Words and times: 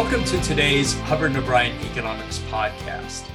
Welcome 0.00 0.22
to 0.26 0.40
today's 0.42 0.94
Hubbard 1.00 1.32
and 1.32 1.38
O'Brien 1.38 1.76
Economics 1.90 2.38
Podcast. 2.50 3.28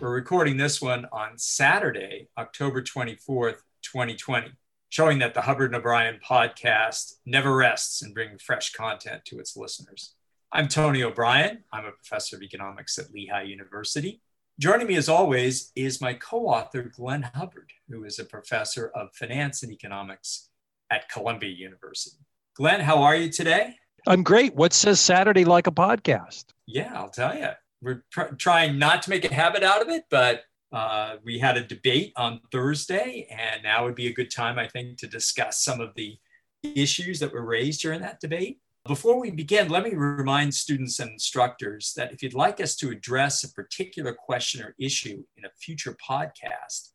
We're 0.00 0.12
recording 0.12 0.56
this 0.56 0.82
one 0.82 1.06
on 1.12 1.38
Saturday, 1.38 2.26
October 2.36 2.82
24th, 2.82 3.58
2020, 3.82 4.50
showing 4.88 5.20
that 5.20 5.34
the 5.34 5.42
Hubbard 5.42 5.70
and 5.70 5.76
O'Brien 5.76 6.18
podcast 6.28 7.12
never 7.24 7.54
rests 7.54 8.02
in 8.02 8.12
bringing 8.12 8.38
fresh 8.38 8.72
content 8.72 9.24
to 9.26 9.38
its 9.38 9.56
listeners. 9.56 10.16
I'm 10.50 10.66
Tony 10.66 11.04
O'Brien. 11.04 11.62
I'm 11.72 11.84
a 11.84 11.92
professor 11.92 12.34
of 12.34 12.42
economics 12.42 12.98
at 12.98 13.12
Lehigh 13.12 13.42
University. 13.42 14.20
Joining 14.58 14.88
me, 14.88 14.96
as 14.96 15.08
always, 15.08 15.70
is 15.76 16.00
my 16.00 16.14
co 16.14 16.48
author, 16.48 16.82
Glenn 16.82 17.30
Hubbard, 17.34 17.70
who 17.88 18.02
is 18.02 18.18
a 18.18 18.24
professor 18.24 18.88
of 18.96 19.14
finance 19.14 19.62
and 19.62 19.70
economics 19.70 20.48
at 20.90 21.08
Columbia 21.08 21.50
University. 21.50 22.18
Glenn, 22.56 22.80
how 22.80 23.00
are 23.00 23.14
you 23.14 23.30
today? 23.30 23.76
I'm 24.06 24.22
great. 24.22 24.54
What 24.54 24.72
says 24.72 25.00
Saturday 25.00 25.44
like 25.44 25.66
a 25.66 25.72
podcast? 25.72 26.44
Yeah, 26.66 26.92
I'll 26.94 27.10
tell 27.10 27.36
you. 27.36 27.48
We're 27.82 28.04
pr- 28.10 28.34
trying 28.36 28.78
not 28.78 29.02
to 29.02 29.10
make 29.10 29.24
a 29.24 29.34
habit 29.34 29.62
out 29.62 29.82
of 29.82 29.88
it, 29.88 30.04
but 30.10 30.42
uh, 30.72 31.16
we 31.24 31.38
had 31.38 31.56
a 31.56 31.64
debate 31.64 32.12
on 32.16 32.40
Thursday, 32.52 33.26
and 33.30 33.62
now 33.62 33.84
would 33.84 33.94
be 33.94 34.06
a 34.06 34.12
good 34.12 34.30
time, 34.30 34.58
I 34.58 34.68
think, 34.68 34.98
to 34.98 35.06
discuss 35.06 35.62
some 35.64 35.80
of 35.80 35.94
the 35.96 36.18
issues 36.62 37.18
that 37.20 37.32
were 37.32 37.44
raised 37.44 37.82
during 37.82 38.00
that 38.02 38.20
debate. 38.20 38.60
Before 38.86 39.20
we 39.20 39.30
begin, 39.30 39.68
let 39.68 39.84
me 39.84 39.94
remind 39.94 40.54
students 40.54 41.00
and 41.00 41.10
instructors 41.10 41.92
that 41.96 42.12
if 42.12 42.22
you'd 42.22 42.34
like 42.34 42.60
us 42.60 42.76
to 42.76 42.90
address 42.90 43.44
a 43.44 43.52
particular 43.52 44.14
question 44.14 44.62
or 44.62 44.74
issue 44.78 45.22
in 45.36 45.44
a 45.44 45.50
future 45.58 45.96
podcast, 46.08 46.90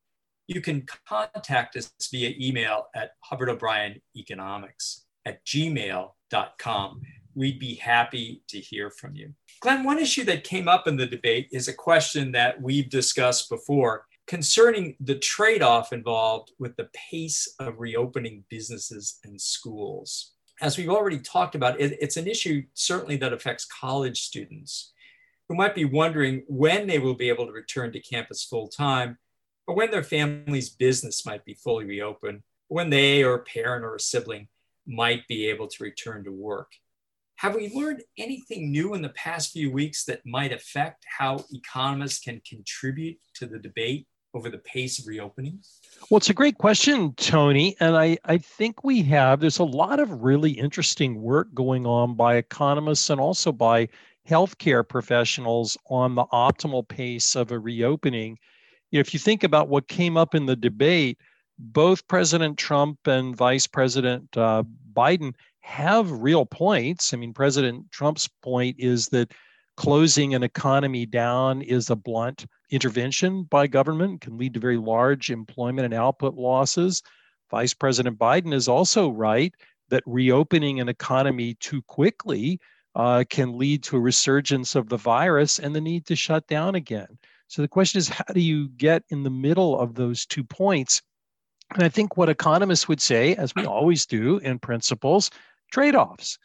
you 0.48 0.62
can 0.62 0.86
contact 1.08 1.76
us 1.76 1.94
via 2.12 2.34
email 2.40 2.88
at 2.96 3.12
Hubbard 3.22 3.50
O'Brien 3.50 4.02
Economics 4.16 5.06
at 5.26 5.44
gmail.com. 6.32 7.02
We'd 7.34 7.60
be 7.60 7.76
happy 7.76 8.44
to 8.48 8.60
hear 8.60 8.90
from 8.90 9.16
you. 9.16 9.34
Glenn, 9.60 9.84
one 9.84 10.00
issue 10.00 10.24
that 10.26 10.44
came 10.44 10.68
up 10.68 10.88
in 10.88 10.96
the 10.96 11.06
debate 11.06 11.50
is 11.52 11.68
a 11.68 11.74
question 11.74 12.32
that 12.32 12.62
we've 12.62 12.90
discussed 12.90 13.50
before 13.50 14.06
concerning 14.28 14.96
the 15.02 15.16
trade 15.16 15.62
off 15.62 15.94
involved 15.94 16.52
with 16.60 16.76
the 16.78 16.90
pace 16.94 17.54
of 17.60 17.80
reopening 17.80 18.44
businesses 18.50 19.20
and 19.24 19.40
schools. 19.40 20.32
As 20.62 20.78
we've 20.78 20.90
already 20.90 21.20
talked 21.20 21.56
about, 21.56 21.80
it, 21.80 21.98
it's 22.02 22.18
an 22.18 22.28
issue 22.28 22.64
certainly 22.74 23.18
that 23.18 23.34
affects 23.34 23.66
college 23.66 24.22
students 24.22 24.94
who 25.48 25.56
might 25.56 25.76
be 25.76 25.86
wondering 25.86 26.44
when 26.48 26.88
they 26.88 26.98
will 26.98 27.14
be 27.14 27.30
able 27.30 27.46
to 27.46 27.52
return 27.52 27.92
to 27.92 28.00
campus 28.00 28.44
full 28.44 28.68
time 28.68 29.18
or 29.68 29.76
when 29.76 29.92
their 29.92 30.04
family's 30.04 30.70
business 30.70 31.26
might 31.26 31.44
be 31.44 31.54
fully 31.54 31.86
reopened, 31.86 32.42
when 32.68 32.90
they 32.90 33.24
or 33.24 33.36
a 33.36 33.44
parent 33.44 33.84
or 33.84 33.96
a 33.96 34.00
sibling 34.00 34.48
might 34.88 35.28
be 35.28 35.48
able 35.50 35.68
to 35.68 35.84
return 35.84 36.24
to 36.24 36.32
work. 36.32 36.72
Have 37.38 37.56
we 37.56 37.74
learned 37.74 38.04
anything 38.18 38.72
new 38.72 38.94
in 38.94 39.02
the 39.02 39.10
past 39.10 39.52
few 39.52 39.72
weeks 39.72 40.06
that 40.06 40.26
might 40.26 40.54
affect 40.54 41.06
how 41.18 41.44
economists 41.52 42.20
can 42.24 42.42
contribute 42.48 43.18
to 43.36 43.46
the 43.46 43.60
debate 43.60 44.08
over 44.34 44.50
the 44.50 44.60
pace 44.60 45.00
of 45.00 45.08
reopening? 45.08 45.60
Well, 46.10 46.18
it's 46.18 46.30
a 46.30 46.34
great 46.34 46.58
question, 46.58 47.14
Tony. 47.16 47.76
And 47.80 47.96
I, 47.98 48.18
I 48.26 48.38
think 48.38 48.84
we 48.84 49.02
have, 49.04 49.40
there's 49.40 49.60
a 49.60 49.64
lot 49.64 50.00
of 50.00 50.24
really 50.24 50.52
interesting 50.52 51.22
work 51.22 51.54
going 51.54 51.86
on 51.86 52.16
by 52.16 52.36
economists 52.36 53.10
and 53.10 53.20
also 53.20 53.52
by 53.52 53.90
healthcare 54.30 54.88
professionals 54.88 55.78
on 55.90 56.16
the 56.16 56.26
optimal 56.26 56.88
pace 56.88 57.36
of 57.36 57.52
a 57.52 57.60
reopening. 57.60 58.38
If 58.92 59.14
you 59.14 59.20
think 59.20 59.44
about 59.44 59.68
what 59.68 59.88
came 59.88 60.18
up 60.18 60.36
in 60.36 60.46
the 60.46 60.56
debate, 60.56 61.18
both 61.58 62.08
President 62.08 62.58
Trump 62.58 63.08
and 63.08 63.36
Vice 63.36 63.68
President 63.68 64.36
uh, 64.38 64.64
Biden 64.94 65.34
have 65.62 66.12
real 66.12 66.46
points. 66.46 67.14
I 67.14 67.18
mean, 67.18 67.34
President 67.34 67.92
Trump's 67.92 68.28
point 68.44 68.76
is 68.80 69.08
that 69.10 69.32
closing 69.78 70.34
an 70.34 70.44
economy 70.44 71.06
down 71.06 71.62
is 71.62 71.90
a 71.90 71.96
blunt 71.96 72.46
intervention 72.70 73.44
by 73.44 73.68
government, 73.68 74.22
can 74.22 74.38
lead 74.38 74.54
to 74.54 74.60
very 74.60 74.78
large 74.78 75.30
employment 75.30 75.86
and 75.86 75.94
output 75.94 76.36
losses. 76.36 77.02
Vice 77.52 77.74
President 77.74 78.18
Biden 78.18 78.54
is 78.54 78.68
also 78.68 79.10
right 79.10 79.54
that 79.90 80.04
reopening 80.06 80.80
an 80.80 80.90
economy 80.90 81.56
too 81.56 81.82
quickly 81.84 82.60
uh, 82.96 83.24
can 83.30 83.58
lead 83.58 83.84
to 83.84 83.98
a 83.98 84.00
resurgence 84.00 84.76
of 84.76 84.90
the 84.90 84.98
virus 84.98 85.60
and 85.60 85.76
the 85.76 85.82
need 85.82 86.06
to 86.06 86.16
shut 86.16 86.48
down 86.48 86.76
again. 86.76 87.18
So 87.48 87.62
the 87.62 87.68
question 87.68 88.00
is, 88.00 88.10
how 88.10 88.34
do 88.34 88.40
you 88.40 88.70
get 88.70 89.04
in 89.10 89.24
the 89.24 89.30
middle 89.30 89.80
of 89.80 89.96
those 89.96 90.26
two 90.26 90.44
points 90.44 91.02
and 91.74 91.84
I 91.84 91.90
think 91.90 92.16
what 92.16 92.30
economists 92.30 92.88
would 92.88 93.02
say, 93.02 93.36
as 93.36 93.54
we 93.56 93.66
always 93.66 94.06
do 94.06 94.38
in 94.40 94.60
principles, 94.60 95.32
trade 95.72 95.96
offs. 95.96 96.38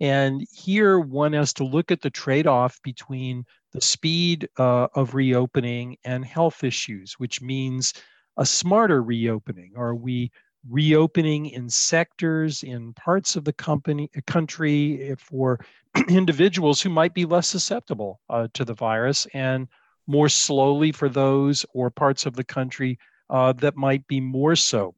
And 0.00 0.46
here 0.52 0.98
one 0.98 1.32
has 1.34 1.52
to 1.54 1.64
look 1.64 1.92
at 1.92 2.00
the 2.00 2.10
trade 2.10 2.46
off 2.46 2.80
between 2.82 3.44
the 3.72 3.80
speed 3.80 4.48
uh, 4.58 4.88
of 4.94 5.14
reopening 5.14 5.96
and 6.04 6.24
health 6.24 6.64
issues, 6.64 7.14
which 7.14 7.40
means 7.40 7.94
a 8.36 8.44
smarter 8.44 9.02
reopening. 9.02 9.72
Are 9.76 9.94
we 9.94 10.32
reopening 10.68 11.46
in 11.46 11.68
sectors, 11.68 12.62
in 12.62 12.92
parts 12.94 13.36
of 13.36 13.44
the 13.44 13.52
company, 13.52 14.10
country 14.26 15.14
for 15.18 15.60
individuals 16.08 16.80
who 16.80 16.90
might 16.90 17.14
be 17.14 17.24
less 17.24 17.46
susceptible 17.48 18.20
uh, 18.30 18.48
to 18.54 18.64
the 18.64 18.74
virus 18.74 19.26
and 19.34 19.68
more 20.06 20.28
slowly 20.28 20.90
for 20.92 21.08
those 21.08 21.64
or 21.72 21.90
parts 21.90 22.26
of 22.26 22.34
the 22.34 22.44
country 22.44 22.98
uh, 23.30 23.52
that 23.54 23.76
might 23.76 24.06
be 24.06 24.20
more 24.20 24.56
so. 24.56 24.94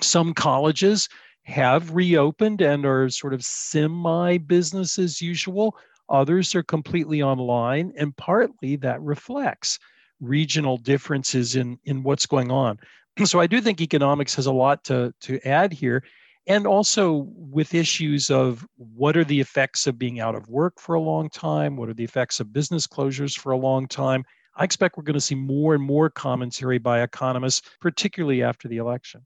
Some 0.00 0.34
colleges 0.34 1.08
have 1.44 1.94
reopened 1.94 2.60
and 2.60 2.84
are 2.84 3.08
sort 3.08 3.32
of 3.32 3.44
semi 3.44 4.38
business 4.38 4.98
as 4.98 5.22
usual. 5.22 5.76
Others 6.08 6.54
are 6.54 6.62
completely 6.62 7.22
online, 7.22 7.92
and 7.96 8.16
partly 8.16 8.76
that 8.76 9.00
reflects 9.00 9.78
regional 10.20 10.76
differences 10.76 11.56
in, 11.56 11.78
in 11.84 12.02
what's 12.02 12.26
going 12.26 12.50
on. 12.50 12.78
So 13.24 13.40
I 13.40 13.46
do 13.46 13.62
think 13.62 13.80
economics 13.80 14.34
has 14.34 14.44
a 14.44 14.52
lot 14.52 14.84
to, 14.84 15.10
to 15.22 15.40
add 15.48 15.72
here. 15.72 16.04
And 16.46 16.66
also 16.66 17.26
with 17.34 17.74
issues 17.74 18.30
of 18.30 18.66
what 18.76 19.16
are 19.16 19.24
the 19.24 19.40
effects 19.40 19.86
of 19.86 19.98
being 19.98 20.20
out 20.20 20.34
of 20.34 20.50
work 20.50 20.78
for 20.78 20.94
a 20.94 21.00
long 21.00 21.30
time? 21.30 21.78
What 21.78 21.88
are 21.88 21.94
the 21.94 22.04
effects 22.04 22.40
of 22.40 22.52
business 22.52 22.86
closures 22.86 23.34
for 23.34 23.52
a 23.52 23.56
long 23.56 23.88
time? 23.88 24.22
I 24.56 24.64
expect 24.64 24.96
we're 24.96 25.02
going 25.02 25.14
to 25.14 25.20
see 25.20 25.34
more 25.34 25.74
and 25.74 25.82
more 25.82 26.08
commentary 26.08 26.78
by 26.78 27.02
economists, 27.02 27.62
particularly 27.80 28.42
after 28.42 28.68
the 28.68 28.78
election. 28.78 29.24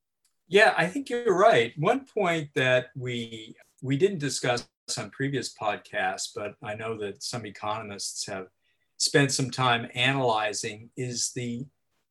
Yeah, 0.49 0.75
I 0.77 0.87
think 0.89 1.09
you're 1.09 1.37
right. 1.37 1.73
One 1.77 2.05
point 2.05 2.51
that 2.57 2.89
we 2.97 3.55
we 3.83 3.97
didn't 3.97 4.19
discuss 4.19 4.69
on 4.99 5.11
previous 5.11 5.55
podcasts, 5.55 6.31
but 6.35 6.55
I 6.63 6.75
know 6.75 6.99
that 6.99 7.23
some 7.23 7.47
economists 7.47 8.27
have 8.27 8.49
spent 8.97 9.33
some 9.33 9.51
time 9.51 9.89
analyzing 9.95 10.91
is 10.97 11.31
the 11.35 11.67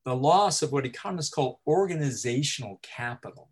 the 0.05 0.15
loss 0.15 0.61
of 0.61 0.71
what 0.71 0.85
economists 0.85 1.29
call 1.29 1.59
organizational 1.67 2.79
capital 2.81 3.49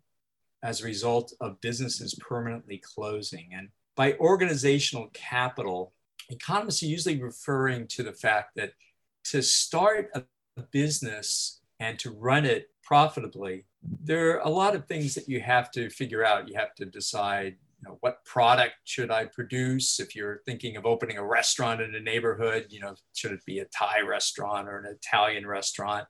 as 0.62 0.80
a 0.80 0.86
result 0.86 1.32
of 1.40 1.60
businesses 1.60 2.14
permanently 2.14 2.82
closing. 2.82 3.50
And 3.52 3.68
by 3.94 4.14
organizational 4.14 5.10
capital, 5.12 5.92
economists 6.30 6.82
are 6.82 6.86
usually 6.86 7.22
referring 7.22 7.86
to 7.88 8.02
the 8.02 8.12
fact 8.12 8.52
that 8.56 8.72
to 9.24 9.42
start 9.42 10.10
a 10.14 10.22
business 10.70 11.60
and 11.80 11.98
to 11.98 12.10
run 12.10 12.44
it 12.44 12.70
profitably, 12.82 13.66
there 13.82 14.36
are 14.36 14.40
a 14.40 14.48
lot 14.48 14.74
of 14.74 14.86
things 14.86 15.14
that 15.14 15.28
you 15.28 15.40
have 15.40 15.70
to 15.72 15.90
figure 15.90 16.24
out. 16.24 16.48
You 16.48 16.56
have 16.56 16.74
to 16.76 16.84
decide 16.84 17.56
you 17.80 17.88
know, 17.88 17.98
what 18.00 18.24
product 18.24 18.74
should 18.84 19.10
I 19.10 19.26
produce? 19.26 20.00
If 20.00 20.16
you're 20.16 20.42
thinking 20.44 20.76
of 20.76 20.84
opening 20.84 21.18
a 21.18 21.24
restaurant 21.24 21.80
in 21.80 21.94
a 21.94 22.00
neighborhood, 22.00 22.66
you 22.70 22.80
know, 22.80 22.94
should 23.14 23.32
it 23.32 23.44
be 23.44 23.60
a 23.60 23.66
Thai 23.66 24.00
restaurant 24.00 24.68
or 24.68 24.78
an 24.78 24.86
Italian 24.86 25.46
restaurant? 25.46 26.06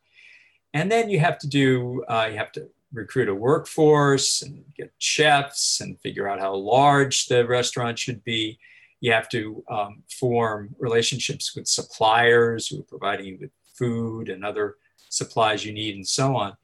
And 0.72 0.90
then 0.90 1.10
you 1.10 1.20
have 1.20 1.38
to 1.38 1.46
do, 1.46 2.04
uh, 2.08 2.28
you 2.30 2.38
have 2.38 2.52
to 2.52 2.68
recruit 2.92 3.28
a 3.28 3.34
workforce 3.34 4.42
and 4.42 4.64
get 4.74 4.92
chefs 4.98 5.80
and 5.80 6.00
figure 6.00 6.28
out 6.28 6.40
how 6.40 6.54
large 6.54 7.26
the 7.26 7.46
restaurant 7.46 7.98
should 7.98 8.24
be. 8.24 8.58
You 9.00 9.12
have 9.12 9.28
to 9.30 9.64
um, 9.70 10.02
form 10.10 10.74
relationships 10.78 11.54
with 11.54 11.68
suppliers 11.68 12.68
who 12.68 12.80
are 12.80 12.84
providing 12.84 13.26
you 13.26 13.38
with 13.40 13.50
food 13.74 14.28
and 14.28 14.44
other 14.44 14.76
supplies 15.08 15.64
you 15.64 15.72
need, 15.72 15.94
and 15.94 16.06
so 16.06 16.36
on. 16.36 16.56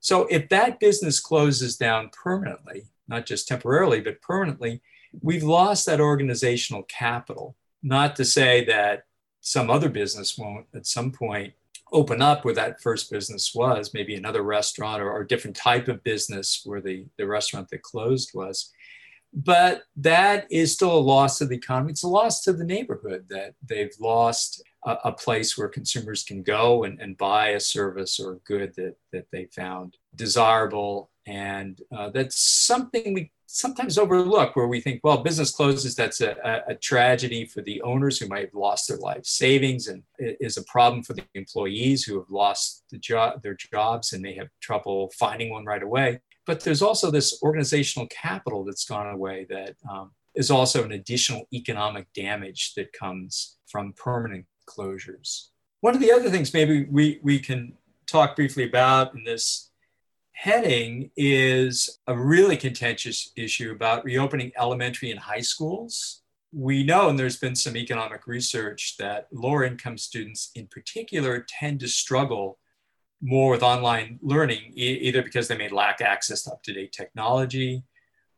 So, 0.00 0.26
if 0.26 0.48
that 0.48 0.80
business 0.80 1.20
closes 1.20 1.76
down 1.76 2.10
permanently, 2.10 2.84
not 3.08 3.26
just 3.26 3.48
temporarily, 3.48 4.00
but 4.00 4.22
permanently, 4.22 4.80
we've 5.22 5.42
lost 5.42 5.86
that 5.86 6.00
organizational 6.00 6.84
capital. 6.84 7.56
Not 7.82 8.14
to 8.16 8.24
say 8.24 8.64
that 8.66 9.04
some 9.40 9.70
other 9.70 9.88
business 9.88 10.36
won't 10.38 10.66
at 10.74 10.86
some 10.86 11.10
point 11.10 11.54
open 11.92 12.22
up 12.22 12.44
where 12.44 12.54
that 12.54 12.80
first 12.80 13.10
business 13.10 13.52
was, 13.54 13.92
maybe 13.94 14.14
another 14.14 14.42
restaurant 14.42 15.02
or, 15.02 15.20
a 15.20 15.26
different 15.26 15.56
type 15.56 15.88
of 15.88 16.04
business 16.04 16.62
where 16.64 16.80
the, 16.80 17.04
the 17.18 17.26
restaurant 17.26 17.68
that 17.70 17.82
closed 17.82 18.30
was 18.34 18.72
but 19.32 19.82
that 19.96 20.46
is 20.50 20.72
still 20.72 20.96
a 20.96 20.98
loss 20.98 21.38
to 21.38 21.46
the 21.46 21.56
economy. 21.56 21.92
It's 21.92 22.02
a 22.02 22.08
loss 22.08 22.42
to 22.42 22.52
the 22.52 22.64
neighborhood 22.64 23.26
that 23.30 23.54
they've 23.66 23.94
lost 24.00 24.62
a, 24.84 24.96
a 25.04 25.12
place 25.12 25.56
where 25.56 25.68
consumers 25.68 26.22
can 26.22 26.42
go 26.42 26.84
and, 26.84 27.00
and, 27.00 27.16
buy 27.16 27.48
a 27.48 27.60
service 27.60 28.18
or 28.18 28.32
a 28.32 28.38
good 28.38 28.74
that, 28.76 28.96
that 29.12 29.26
they 29.30 29.44
found 29.46 29.96
desirable. 30.14 31.10
And 31.26 31.80
uh, 31.96 32.10
that's 32.10 32.40
something 32.40 33.14
we 33.14 33.30
sometimes 33.46 33.98
overlook 33.98 34.54
where 34.54 34.68
we 34.68 34.80
think, 34.80 35.00
well, 35.02 35.22
business 35.22 35.50
closes, 35.50 35.96
that's 35.96 36.20
a, 36.20 36.62
a, 36.68 36.74
tragedy 36.76 37.44
for 37.44 37.62
the 37.62 37.82
owners 37.82 38.18
who 38.18 38.28
might 38.28 38.44
have 38.44 38.54
lost 38.54 38.86
their 38.88 38.98
life 38.98 39.24
savings 39.26 39.88
and 39.88 40.04
is 40.18 40.56
a 40.56 40.62
problem 40.64 41.02
for 41.02 41.14
the 41.14 41.24
employees 41.34 42.04
who 42.04 42.16
have 42.16 42.30
lost 42.30 42.84
the 42.90 43.38
their 43.42 43.56
jobs 43.56 44.12
and 44.12 44.22
may 44.22 44.34
have 44.34 44.48
trouble 44.60 45.10
finding 45.18 45.50
one 45.50 45.64
right 45.64 45.82
away. 45.82 46.20
But 46.50 46.58
there's 46.58 46.82
also 46.82 47.12
this 47.12 47.40
organizational 47.44 48.08
capital 48.08 48.64
that's 48.64 48.84
gone 48.84 49.06
away 49.06 49.46
that 49.50 49.76
um, 49.88 50.10
is 50.34 50.50
also 50.50 50.82
an 50.82 50.90
additional 50.90 51.46
economic 51.52 52.12
damage 52.12 52.74
that 52.74 52.92
comes 52.92 53.58
from 53.68 53.92
permanent 53.92 54.46
closures. 54.68 55.50
One 55.80 55.94
of 55.94 56.00
the 56.00 56.10
other 56.10 56.28
things 56.28 56.52
maybe 56.52 56.88
we, 56.90 57.20
we 57.22 57.38
can 57.38 57.74
talk 58.08 58.34
briefly 58.34 58.64
about 58.64 59.14
in 59.14 59.22
this 59.22 59.70
heading 60.32 61.12
is 61.16 62.00
a 62.08 62.18
really 62.18 62.56
contentious 62.56 63.30
issue 63.36 63.70
about 63.70 64.04
reopening 64.04 64.50
elementary 64.58 65.12
and 65.12 65.20
high 65.20 65.42
schools. 65.42 66.22
We 66.52 66.82
know, 66.82 67.08
and 67.08 67.16
there's 67.16 67.38
been 67.38 67.54
some 67.54 67.76
economic 67.76 68.26
research, 68.26 68.96
that 68.98 69.28
lower 69.30 69.62
income 69.62 69.98
students 69.98 70.50
in 70.56 70.66
particular 70.66 71.46
tend 71.48 71.78
to 71.78 71.86
struggle 71.86 72.58
more 73.20 73.50
with 73.52 73.62
online 73.62 74.18
learning, 74.22 74.72
e- 74.74 74.98
either 75.02 75.22
because 75.22 75.48
they 75.48 75.56
may 75.56 75.68
lack 75.68 76.00
access 76.00 76.42
to 76.42 76.52
up 76.52 76.62
to 76.62 76.72
date 76.72 76.92
technology 76.92 77.82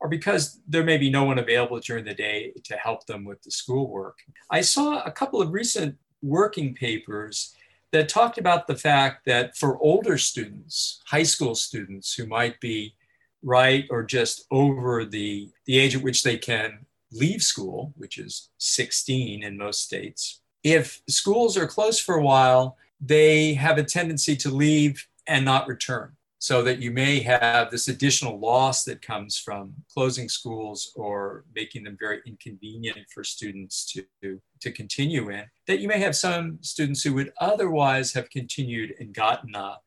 or 0.03 0.09
because 0.09 0.61
there 0.67 0.83
may 0.83 0.99
be 0.99 1.09
no 1.09 1.23
one 1.23 1.39
available 1.39 1.79
during 1.79 2.05
the 2.05 2.13
day 2.13 2.53
to 2.65 2.77
help 2.77 3.07
them 3.07 3.25
with 3.25 3.41
the 3.43 3.51
schoolwork. 3.51 4.19
I 4.51 4.61
saw 4.61 5.01
a 5.05 5.13
couple 5.13 5.41
of 5.41 5.53
recent 5.53 5.97
working 6.23 6.75
papers 6.75 7.55
that 7.93 8.09
talked 8.09 8.37
about 8.37 8.67
the 8.67 8.75
fact 8.75 9.25
that 9.27 9.57
for 9.57 9.79
older 9.79 10.19
students, 10.19 11.01
high 11.07 11.23
school 11.23 11.55
students 11.55 12.15
who 12.15 12.27
might 12.27 12.59
be 12.61 12.97
right 13.45 13.85
or 13.91 14.03
just 14.03 14.45
over 14.51 15.05
the, 15.05 15.51
the 15.67 15.79
age 15.79 15.95
at 15.95 16.03
which 16.03 16.25
they 16.25 16.37
can 16.37 16.85
leave 17.13 17.43
school, 17.43 17.93
which 17.97 18.19
is 18.19 18.49
16 18.59 19.45
in 19.45 19.57
most 19.57 19.83
states, 19.83 20.41
if 20.65 21.01
schools 21.09 21.57
are 21.57 21.67
closed 21.67 22.03
for 22.03 22.17
a 22.17 22.23
while, 22.23 22.77
they 23.05 23.55
have 23.55 23.79
a 23.79 23.85
tendency 23.85 24.37
to 24.37 24.49
leave 24.49 25.07
and 25.27 25.45
not 25.45 25.67
return 25.67 26.13
so 26.39 26.61
that 26.61 26.81
you 26.81 26.91
may 26.91 27.21
have 27.21 27.71
this 27.71 27.87
additional 27.87 28.39
loss 28.39 28.83
that 28.83 29.01
comes 29.01 29.39
from 29.39 29.73
closing 29.93 30.29
schools 30.29 30.93
or 30.97 31.45
making 31.55 31.85
them 31.85 31.97
very 32.01 32.21
inconvenient 32.27 32.99
for 33.15 33.23
students 33.23 33.85
to, 33.85 34.41
to 34.61 34.73
continue 34.73 35.31
in, 35.31 35.45
that 35.69 35.79
you 35.79 35.87
may 35.87 36.01
have 36.01 36.17
some 36.17 36.59
students 36.61 37.03
who 37.03 37.15
would 37.15 37.33
otherwise 37.41 38.13
have 38.13 38.29
continued 38.31 38.93
and 38.99 39.15
gotten 39.15 39.55
a, 39.55 39.79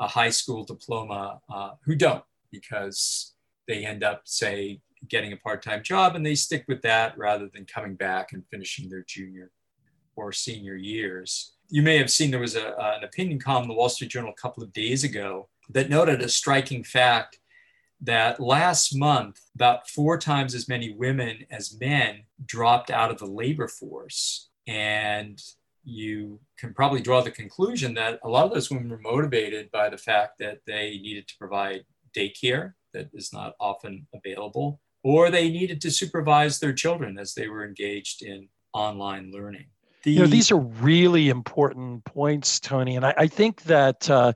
a 0.00 0.08
high 0.08 0.30
school 0.30 0.64
diploma 0.64 1.40
uh, 1.48 1.70
who 1.84 1.94
don't 1.94 2.24
because 2.50 3.34
they 3.68 3.86
end 3.86 4.02
up, 4.02 4.22
say, 4.24 4.80
getting 5.08 5.32
a 5.32 5.36
part-time 5.36 5.82
job 5.82 6.16
and 6.16 6.26
they 6.26 6.34
stick 6.34 6.64
with 6.66 6.82
that 6.82 7.16
rather 7.16 7.48
than 7.54 7.64
coming 7.64 7.94
back 7.94 8.32
and 8.32 8.42
finishing 8.50 8.88
their 8.88 9.04
junior 9.06 9.52
or 10.16 10.32
senior 10.32 10.74
years. 10.74 11.52
You 11.70 11.82
may 11.82 11.98
have 11.98 12.10
seen 12.10 12.30
there 12.30 12.40
was 12.40 12.56
a, 12.56 12.74
an 12.78 13.04
opinion 13.04 13.38
column 13.38 13.62
in 13.62 13.68
the 13.68 13.74
Wall 13.74 13.88
Street 13.88 14.10
Journal 14.10 14.34
a 14.36 14.40
couple 14.40 14.62
of 14.62 14.72
days 14.72 15.04
ago 15.04 15.48
that 15.70 15.88
noted 15.88 16.20
a 16.20 16.28
striking 16.28 16.82
fact 16.82 17.38
that 18.00 18.40
last 18.40 18.96
month, 18.96 19.40
about 19.54 19.88
four 19.88 20.18
times 20.18 20.54
as 20.54 20.68
many 20.68 20.92
women 20.92 21.46
as 21.50 21.78
men 21.78 22.24
dropped 22.44 22.90
out 22.90 23.10
of 23.10 23.18
the 23.18 23.26
labor 23.26 23.68
force. 23.68 24.48
And 24.66 25.40
you 25.84 26.40
can 26.58 26.74
probably 26.74 27.00
draw 27.00 27.20
the 27.20 27.30
conclusion 27.30 27.94
that 27.94 28.18
a 28.24 28.28
lot 28.28 28.46
of 28.46 28.52
those 28.52 28.70
women 28.70 28.90
were 28.90 28.98
motivated 28.98 29.70
by 29.70 29.88
the 29.88 29.98
fact 29.98 30.38
that 30.38 30.60
they 30.66 30.98
needed 31.02 31.28
to 31.28 31.38
provide 31.38 31.84
daycare 32.16 32.74
that 32.92 33.10
is 33.14 33.32
not 33.32 33.54
often 33.60 34.06
available, 34.12 34.80
or 35.04 35.30
they 35.30 35.48
needed 35.48 35.80
to 35.82 35.90
supervise 35.90 36.58
their 36.58 36.72
children 36.72 37.18
as 37.18 37.34
they 37.34 37.48
were 37.48 37.64
engaged 37.64 38.22
in 38.22 38.48
online 38.72 39.30
learning. 39.32 39.66
The, 40.02 40.12
you 40.12 40.20
know, 40.20 40.26
these 40.26 40.50
are 40.50 40.58
really 40.58 41.28
important 41.28 42.04
points, 42.04 42.58
Tony. 42.60 42.96
And 42.96 43.04
I, 43.04 43.14
I 43.16 43.26
think 43.26 43.62
that. 43.64 44.08
Uh, 44.10 44.32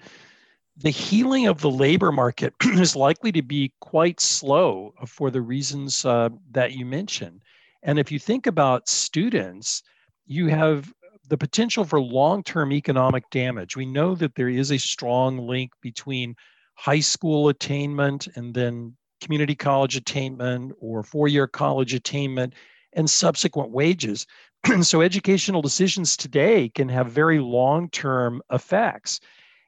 the 0.76 0.90
healing 0.90 1.46
of 1.46 1.60
the 1.60 1.70
labor 1.70 2.10
market 2.10 2.52
is 2.64 2.96
likely 2.96 3.30
to 3.30 3.42
be 3.42 3.72
quite 3.80 4.18
slow 4.18 4.92
for 5.06 5.30
the 5.30 5.40
reasons 5.40 6.04
uh, 6.04 6.28
that 6.50 6.72
you 6.72 6.84
mentioned. 6.84 7.42
And 7.84 7.98
if 7.98 8.10
you 8.10 8.18
think 8.18 8.46
about 8.46 8.88
students, 8.88 9.82
you 10.26 10.48
have 10.48 10.92
the 11.28 11.38
potential 11.38 11.84
for 11.84 12.00
long 12.00 12.42
term 12.42 12.72
economic 12.72 13.28
damage. 13.30 13.76
We 13.76 13.86
know 13.86 14.14
that 14.16 14.34
there 14.34 14.48
is 14.48 14.72
a 14.72 14.78
strong 14.78 15.38
link 15.38 15.70
between 15.80 16.34
high 16.74 17.00
school 17.00 17.48
attainment 17.48 18.26
and 18.34 18.52
then 18.52 18.96
community 19.20 19.54
college 19.54 19.96
attainment 19.96 20.72
or 20.80 21.02
four 21.02 21.28
year 21.28 21.46
college 21.46 21.94
attainment 21.94 22.54
and 22.94 23.08
subsequent 23.08 23.70
wages. 23.70 24.26
so, 24.82 25.02
educational 25.02 25.62
decisions 25.62 26.16
today 26.16 26.68
can 26.68 26.88
have 26.88 27.10
very 27.10 27.38
long 27.38 27.88
term 27.90 28.42
effects. 28.50 29.20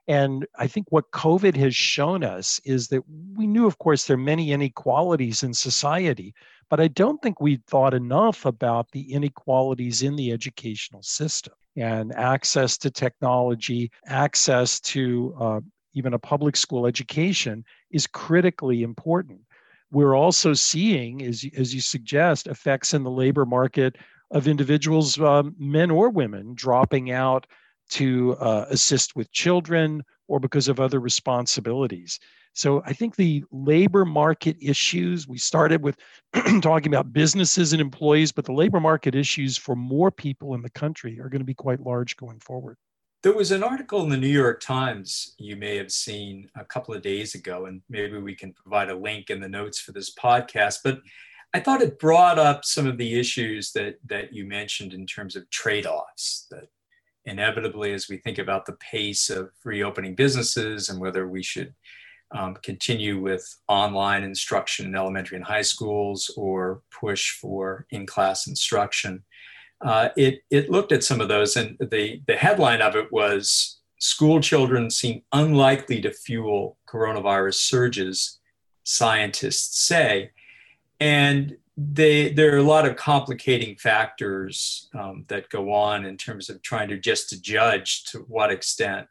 And 0.08 0.46
I 0.56 0.68
think 0.68 0.86
what 0.90 1.10
COVID 1.10 1.56
has 1.56 1.74
shown 1.74 2.22
us 2.22 2.60
is 2.64 2.88
that 2.88 3.02
we 3.34 3.46
knew, 3.46 3.66
of 3.66 3.78
course, 3.78 4.06
there 4.06 4.14
are 4.14 4.18
many 4.18 4.52
inequalities 4.52 5.42
in 5.42 5.52
society, 5.52 6.32
but 6.70 6.80
I 6.80 6.88
don't 6.88 7.20
think 7.22 7.40
we 7.40 7.56
thought 7.66 7.92
enough 7.92 8.46
about 8.46 8.92
the 8.92 9.12
inequalities 9.12 10.02
in 10.02 10.14
the 10.14 10.30
educational 10.30 11.02
system 11.02 11.54
and 11.76 12.14
access 12.14 12.78
to 12.78 12.90
technology, 12.90 13.90
access 14.06 14.78
to 14.80 15.34
uh, 15.40 15.60
even 15.94 16.14
a 16.14 16.18
public 16.18 16.56
school 16.56 16.86
education 16.86 17.64
is 17.90 18.06
critically 18.06 18.82
important. 18.82 19.40
We're 19.90 20.14
also 20.14 20.52
seeing, 20.52 21.22
as, 21.22 21.44
as 21.56 21.74
you 21.74 21.80
suggest, 21.80 22.46
effects 22.46 22.94
in 22.94 23.02
the 23.02 23.10
labor 23.10 23.44
market 23.44 23.96
of 24.30 24.48
individuals, 24.48 25.18
um, 25.20 25.54
men 25.58 25.90
or 25.90 26.10
women, 26.10 26.54
dropping 26.54 27.10
out 27.10 27.46
to 27.90 28.34
uh, 28.40 28.66
assist 28.68 29.14
with 29.14 29.30
children 29.32 30.02
or 30.28 30.40
because 30.40 30.68
of 30.68 30.80
other 30.80 30.98
responsibilities. 30.98 32.18
So 32.56 32.82
I 32.86 32.94
think 32.94 33.16
the 33.16 33.44
labor 33.52 34.06
market 34.06 34.56
issues, 34.62 35.28
we 35.28 35.36
started 35.36 35.82
with 35.82 35.98
talking 36.62 36.92
about 36.92 37.12
businesses 37.12 37.74
and 37.74 37.82
employees, 37.82 38.32
but 38.32 38.46
the 38.46 38.52
labor 38.52 38.80
market 38.80 39.14
issues 39.14 39.58
for 39.58 39.76
more 39.76 40.10
people 40.10 40.54
in 40.54 40.62
the 40.62 40.70
country 40.70 41.20
are 41.20 41.28
going 41.28 41.42
to 41.42 41.46
be 41.46 41.54
quite 41.54 41.80
large 41.80 42.16
going 42.16 42.40
forward. 42.40 42.78
There 43.22 43.34
was 43.34 43.50
an 43.50 43.62
article 43.62 44.02
in 44.04 44.08
the 44.08 44.16
New 44.16 44.28
York 44.28 44.60
Times 44.60 45.34
you 45.38 45.56
may 45.56 45.76
have 45.76 45.92
seen 45.92 46.48
a 46.54 46.64
couple 46.64 46.94
of 46.94 47.02
days 47.02 47.34
ago, 47.34 47.66
and 47.66 47.82
maybe 47.90 48.18
we 48.18 48.34
can 48.34 48.54
provide 48.54 48.88
a 48.88 48.96
link 48.96 49.28
in 49.30 49.40
the 49.40 49.48
notes 49.48 49.78
for 49.78 49.92
this 49.92 50.14
podcast. 50.14 50.78
But 50.82 51.00
I 51.56 51.60
thought 51.60 51.80
it 51.80 51.98
brought 51.98 52.38
up 52.38 52.66
some 52.66 52.86
of 52.86 52.98
the 52.98 53.18
issues 53.18 53.72
that, 53.72 53.96
that 54.10 54.30
you 54.30 54.44
mentioned 54.44 54.92
in 54.92 55.06
terms 55.06 55.36
of 55.36 55.48
trade 55.48 55.86
offs 55.86 56.46
that 56.50 56.68
inevitably 57.24 57.94
as 57.94 58.10
we 58.10 58.18
think 58.18 58.36
about 58.36 58.66
the 58.66 58.74
pace 58.74 59.30
of 59.30 59.48
reopening 59.64 60.14
businesses 60.14 60.90
and 60.90 61.00
whether 61.00 61.26
we 61.26 61.42
should 61.42 61.72
um, 62.36 62.56
continue 62.62 63.18
with 63.18 63.42
online 63.68 64.22
instruction 64.22 64.84
in 64.84 64.94
elementary 64.94 65.36
and 65.36 65.46
high 65.46 65.62
schools 65.62 66.30
or 66.36 66.82
push 66.90 67.30
for 67.40 67.86
in-class 67.90 68.46
instruction. 68.46 69.24
Uh, 69.80 70.10
it, 70.14 70.40
it 70.50 70.70
looked 70.70 70.92
at 70.92 71.04
some 71.04 71.22
of 71.22 71.28
those 71.28 71.56
and 71.56 71.74
the, 71.90 72.20
the 72.26 72.36
headline 72.36 72.82
of 72.82 72.96
it 72.96 73.10
was 73.10 73.80
school 73.98 74.42
children 74.42 74.90
seem 74.90 75.22
unlikely 75.32 76.02
to 76.02 76.12
fuel 76.12 76.76
coronavirus 76.86 77.54
surges, 77.54 78.40
scientists 78.84 79.80
say. 79.86 80.32
And 81.00 81.56
they, 81.76 82.32
there 82.32 82.54
are 82.54 82.58
a 82.58 82.62
lot 82.62 82.86
of 82.86 82.96
complicating 82.96 83.76
factors 83.76 84.88
um, 84.94 85.24
that 85.28 85.50
go 85.50 85.72
on 85.72 86.06
in 86.06 86.16
terms 86.16 86.48
of 86.48 86.62
trying 86.62 86.88
to 86.88 86.98
just 86.98 87.28
to 87.30 87.40
judge 87.40 88.04
to 88.04 88.20
what 88.20 88.50
extent 88.50 89.06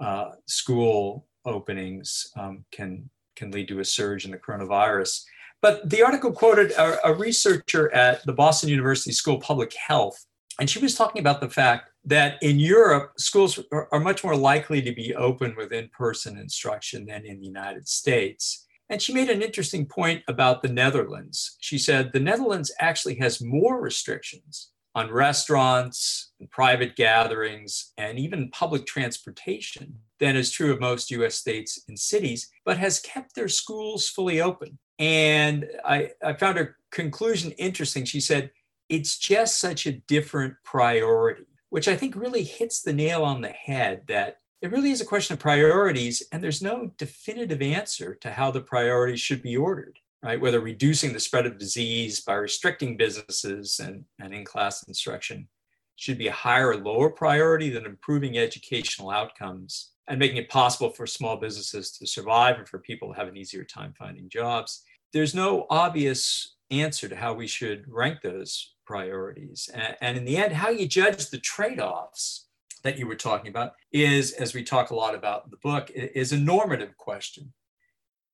uh, 0.00 0.30
school 0.46 1.26
openings 1.44 2.30
um, 2.36 2.64
can 2.70 3.10
can 3.34 3.50
lead 3.52 3.68
to 3.68 3.80
a 3.80 3.84
surge 3.84 4.24
in 4.24 4.32
the 4.32 4.36
coronavirus. 4.36 5.22
But 5.62 5.88
the 5.88 6.02
article 6.02 6.32
quoted 6.32 6.72
a, 6.72 7.08
a 7.08 7.14
researcher 7.14 7.92
at 7.94 8.24
the 8.24 8.32
Boston 8.32 8.68
University 8.68 9.12
School 9.12 9.36
of 9.36 9.42
Public 9.42 9.74
Health, 9.74 10.24
and 10.60 10.68
she 10.68 10.78
was 10.78 10.94
talking 10.94 11.20
about 11.20 11.40
the 11.40 11.48
fact 11.48 11.90
that 12.04 12.40
in 12.42 12.58
Europe, 12.58 13.12
schools 13.18 13.58
are, 13.72 13.88
are 13.92 14.00
much 14.00 14.24
more 14.24 14.36
likely 14.36 14.82
to 14.82 14.92
be 14.92 15.14
open 15.14 15.54
with 15.56 15.72
in-person 15.72 16.38
instruction 16.38 17.06
than 17.06 17.24
in 17.24 17.40
the 17.40 17.46
United 17.46 17.88
States. 17.88 18.66
And 18.90 19.02
she 19.02 19.12
made 19.12 19.28
an 19.28 19.42
interesting 19.42 19.86
point 19.86 20.22
about 20.28 20.62
the 20.62 20.68
Netherlands. 20.68 21.56
She 21.60 21.78
said 21.78 22.12
the 22.12 22.20
Netherlands 22.20 22.72
actually 22.80 23.16
has 23.16 23.42
more 23.42 23.80
restrictions 23.80 24.70
on 24.94 25.12
restaurants 25.12 26.32
and 26.40 26.50
private 26.50 26.96
gatherings 26.96 27.92
and 27.98 28.18
even 28.18 28.50
public 28.50 28.86
transportation 28.86 29.94
than 30.18 30.36
is 30.36 30.50
true 30.50 30.72
of 30.72 30.80
most 30.80 31.10
US 31.10 31.34
states 31.34 31.84
and 31.88 31.98
cities, 31.98 32.50
but 32.64 32.78
has 32.78 32.98
kept 33.00 33.34
their 33.34 33.48
schools 33.48 34.08
fully 34.08 34.40
open. 34.40 34.78
And 34.98 35.68
I, 35.84 36.10
I 36.24 36.32
found 36.32 36.58
her 36.58 36.76
conclusion 36.90 37.52
interesting. 37.52 38.04
She 38.04 38.20
said, 38.20 38.50
it's 38.88 39.18
just 39.18 39.60
such 39.60 39.86
a 39.86 39.92
different 39.92 40.54
priority, 40.64 41.46
which 41.68 41.88
I 41.88 41.96
think 41.96 42.16
really 42.16 42.42
hits 42.42 42.80
the 42.80 42.92
nail 42.92 43.22
on 43.22 43.42
the 43.42 43.50
head 43.50 44.02
that 44.08 44.38
it 44.60 44.72
really 44.72 44.90
is 44.90 45.00
a 45.00 45.06
question 45.06 45.34
of 45.34 45.40
priorities, 45.40 46.22
and 46.32 46.42
there's 46.42 46.62
no 46.62 46.90
definitive 46.96 47.62
answer 47.62 48.14
to 48.16 48.30
how 48.30 48.50
the 48.50 48.60
priorities 48.60 49.20
should 49.20 49.42
be 49.42 49.56
ordered. 49.56 49.98
right? 50.22 50.40
Whether 50.40 50.60
reducing 50.60 51.12
the 51.12 51.20
spread 51.20 51.46
of 51.46 51.58
disease 51.58 52.20
by 52.20 52.34
restricting 52.34 52.96
businesses 52.96 53.80
and, 53.80 54.04
and 54.20 54.34
in 54.34 54.44
class 54.44 54.82
instruction 54.84 55.48
should 55.96 56.18
be 56.18 56.28
a 56.28 56.32
higher 56.32 56.70
or 56.70 56.76
lower 56.76 57.10
priority 57.10 57.70
than 57.70 57.86
improving 57.86 58.38
educational 58.38 59.10
outcomes 59.10 59.92
and 60.08 60.18
making 60.18 60.38
it 60.38 60.48
possible 60.48 60.90
for 60.90 61.06
small 61.06 61.36
businesses 61.36 61.92
to 61.92 62.06
survive 62.06 62.56
and 62.56 62.68
for 62.68 62.78
people 62.78 63.08
to 63.08 63.18
have 63.18 63.28
an 63.28 63.36
easier 63.36 63.64
time 63.64 63.92
finding 63.98 64.28
jobs. 64.28 64.82
There's 65.12 65.34
no 65.34 65.66
obvious 65.70 66.56
answer 66.70 67.08
to 67.08 67.16
how 67.16 67.32
we 67.34 67.46
should 67.46 67.84
rank 67.88 68.22
those 68.22 68.74
priorities. 68.86 69.68
And, 69.72 69.96
and 70.00 70.18
in 70.18 70.24
the 70.24 70.36
end, 70.36 70.52
how 70.52 70.70
you 70.70 70.86
judge 70.86 71.30
the 71.30 71.38
trade 71.38 71.80
offs 71.80 72.47
that 72.82 72.98
you 72.98 73.06
were 73.06 73.14
talking 73.14 73.48
about 73.48 73.72
is, 73.92 74.32
as 74.32 74.54
we 74.54 74.62
talk 74.62 74.90
a 74.90 74.94
lot 74.94 75.14
about 75.14 75.50
the 75.50 75.56
book, 75.58 75.90
is 75.90 76.32
a 76.32 76.38
normative 76.38 76.96
question. 76.96 77.52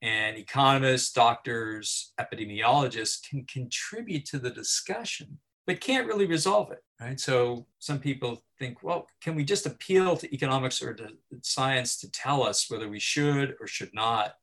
And 0.03 0.37
economists, 0.37 1.13
doctors, 1.13 2.13
epidemiologists 2.21 3.27
can 3.29 3.47
contribute 3.47 4.27
to 4.27 4.39
the 4.39 4.51
discussion, 4.51 5.39
but 5.67 5.81
can't 5.81 6.07
really 6.07 6.27
resolve 6.27 6.71
it. 6.73 6.81
Right. 7.01 7.19
So 7.19 7.67
some 7.79 7.99
people 7.99 8.45
think, 8.59 8.83
well, 8.83 9.07
can 9.23 9.35
we 9.35 9.45
just 9.45 9.67
appeal 9.67 10.17
to 10.17 10.35
economics 10.35 10.83
or 10.83 10.95
to 10.95 11.09
science 11.43 11.97
to 11.99 12.11
tell 12.11 12.43
us 12.43 12.71
whether 12.71 12.89
we 12.89 13.01
should 13.01 13.57
or 13.61 13.67
should 13.67 13.95
not 13.95 14.35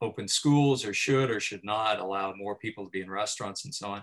open 0.00 0.26
schools 0.26 0.84
or 0.84 0.92
should 0.92 1.30
or 1.30 1.38
should 1.38 1.64
not 1.64 2.00
allow 2.00 2.34
more 2.34 2.56
people 2.56 2.84
to 2.84 2.90
be 2.90 3.00
in 3.00 3.10
restaurants 3.10 3.64
and 3.64 3.74
so 3.74 3.88
on? 3.88 4.02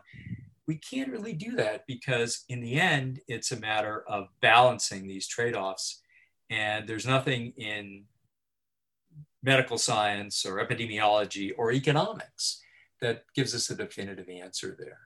We 0.68 0.75
can't 0.75 1.12
really 1.12 1.34
do 1.34 1.56
that 1.56 1.86
because 1.88 2.46
in 2.50 2.62
the 2.62 2.80
end 2.80 3.20
it's 3.27 3.51
a 3.51 3.60
matter 3.60 4.03
of 4.08 4.27
balancing 4.41 5.08
these 5.08 5.27
trade-offs 5.27 6.01
and 6.50 6.88
there's 6.88 7.06
nothing 7.06 7.53
in 7.58 8.03
medical 9.44 9.77
science 9.77 10.46
or 10.46 10.65
epidemiology 10.65 11.51
or 11.58 11.72
economics 11.72 12.62
that 13.01 13.24
gives 13.36 13.56
us 13.56 13.70
a 13.70 13.75
definitive 13.75 14.30
answer 14.30 14.75
there 14.80 15.00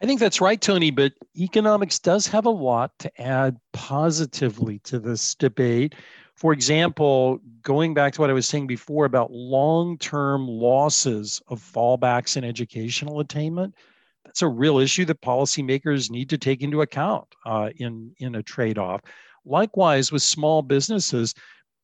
I 0.00 0.06
think 0.06 0.20
that's 0.20 0.40
right, 0.40 0.60
Tony, 0.60 0.92
but 0.92 1.12
economics 1.36 1.98
does 1.98 2.28
have 2.28 2.46
a 2.46 2.50
lot 2.50 2.96
to 3.00 3.20
add 3.20 3.58
positively 3.72 4.78
to 4.84 5.00
this 5.00 5.34
debate. 5.34 5.96
For 6.36 6.52
example, 6.52 7.40
going 7.62 7.94
back 7.94 8.12
to 8.12 8.20
what 8.20 8.30
I 8.30 8.32
was 8.32 8.46
saying 8.46 8.68
before 8.68 9.06
about 9.06 9.32
long 9.32 9.98
term 9.98 10.46
losses 10.46 11.42
of 11.48 11.60
fallbacks 11.60 12.36
in 12.36 12.44
educational 12.44 13.18
attainment, 13.18 13.74
that's 14.24 14.42
a 14.42 14.48
real 14.48 14.78
issue 14.78 15.04
that 15.06 15.20
policymakers 15.20 16.10
need 16.10 16.30
to 16.30 16.38
take 16.38 16.62
into 16.62 16.82
account 16.82 17.26
uh, 17.46 17.70
in, 17.76 18.12
in 18.18 18.34
a 18.34 18.42
trade 18.42 18.78
off. 18.78 19.00
Likewise, 19.44 20.12
with 20.12 20.22
small 20.22 20.62
businesses, 20.62 21.34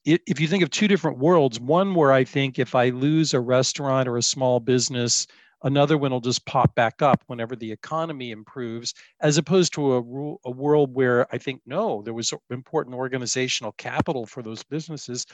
if 0.04 0.38
you 0.38 0.46
think 0.46 0.62
of 0.62 0.68
two 0.68 0.86
different 0.86 1.18
worlds, 1.18 1.58
one 1.58 1.94
where 1.94 2.12
I 2.12 2.24
think 2.24 2.58
if 2.58 2.74
I 2.74 2.90
lose 2.90 3.32
a 3.32 3.40
restaurant 3.40 4.06
or 4.06 4.18
a 4.18 4.22
small 4.22 4.60
business, 4.60 5.26
another 5.62 5.96
one 5.96 6.10
will 6.10 6.20
just 6.20 6.44
pop 6.44 6.74
back 6.74 7.00
up 7.00 7.22
whenever 7.26 7.56
the 7.56 7.72
economy 7.72 8.30
improves, 8.30 8.92
as 9.22 9.38
opposed 9.38 9.72
to 9.72 9.94
a, 9.94 10.48
a 10.48 10.50
world 10.50 10.94
where 10.94 11.26
I 11.34 11.38
think, 11.38 11.62
no, 11.64 12.02
there 12.02 12.12
was 12.12 12.34
important 12.50 12.94
organizational 12.94 13.72
capital 13.72 14.26
for 14.26 14.42
those 14.42 14.62
businesses. 14.62 15.24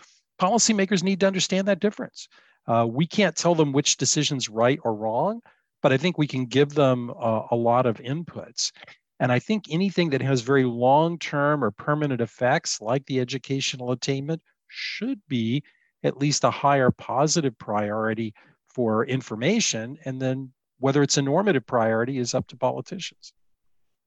Policymakers 0.40 1.02
need 1.02 1.18
to 1.20 1.26
understand 1.26 1.66
that 1.66 1.80
difference. 1.80 2.28
Uh, 2.68 2.86
we 2.88 3.06
can't 3.06 3.34
tell 3.34 3.56
them 3.56 3.72
which 3.72 3.96
decision's 3.96 4.48
right 4.48 4.78
or 4.84 4.94
wrong 4.94 5.40
but 5.82 5.92
I 5.92 5.96
think 5.96 6.18
we 6.18 6.26
can 6.26 6.46
give 6.46 6.74
them 6.74 7.10
a, 7.10 7.46
a 7.52 7.56
lot 7.56 7.86
of 7.86 7.96
inputs. 7.98 8.72
And 9.18 9.30
I 9.30 9.38
think 9.38 9.64
anything 9.70 10.10
that 10.10 10.22
has 10.22 10.40
very 10.40 10.64
long 10.64 11.18
term 11.18 11.62
or 11.62 11.70
permanent 11.70 12.20
effects, 12.20 12.80
like 12.80 13.04
the 13.06 13.20
educational 13.20 13.92
attainment, 13.92 14.40
should 14.68 15.20
be 15.28 15.62
at 16.02 16.16
least 16.16 16.44
a 16.44 16.50
higher 16.50 16.90
positive 16.90 17.58
priority 17.58 18.32
for 18.74 19.04
information. 19.04 19.98
And 20.04 20.20
then 20.20 20.52
whether 20.78 21.02
it's 21.02 21.18
a 21.18 21.22
normative 21.22 21.66
priority 21.66 22.18
is 22.18 22.34
up 22.34 22.46
to 22.48 22.56
politicians. 22.56 23.32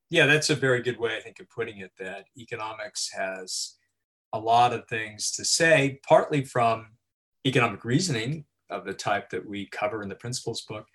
Yeah, 0.09 0.25
that's 0.25 0.49
a 0.49 0.55
very 0.55 0.81
good 0.81 0.99
way, 0.99 1.15
I 1.15 1.21
think, 1.21 1.39
of 1.39 1.49
putting 1.49 1.79
it 1.79 1.91
that 1.99 2.25
economics 2.37 3.09
has 3.15 3.75
a 4.33 4.39
lot 4.39 4.73
of 4.73 4.87
things 4.87 5.31
to 5.33 5.45
say, 5.45 5.99
partly 6.07 6.43
from 6.43 6.87
economic 7.45 7.85
reasoning 7.85 8.45
of 8.69 8.85
the 8.85 8.93
type 8.93 9.29
that 9.29 9.47
we 9.47 9.67
cover 9.67 10.01
in 10.01 10.09
the 10.09 10.15
principles 10.15 10.61
book, 10.61 10.87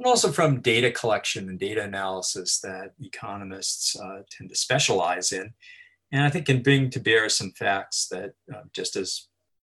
and 0.00 0.06
also 0.06 0.32
from 0.32 0.62
data 0.62 0.90
collection 0.90 1.50
and 1.50 1.58
data 1.58 1.82
analysis 1.82 2.58
that 2.60 2.92
economists 3.02 3.94
uh, 4.00 4.22
tend 4.30 4.48
to 4.48 4.56
specialize 4.56 5.30
in. 5.30 5.52
And 6.10 6.24
I 6.24 6.30
think 6.30 6.46
can 6.46 6.62
bring 6.62 6.88
to 6.90 7.00
bear 7.00 7.28
some 7.28 7.50
facts 7.50 8.08
that 8.08 8.32
uh, 8.52 8.62
just 8.72 8.96
as 8.96 9.28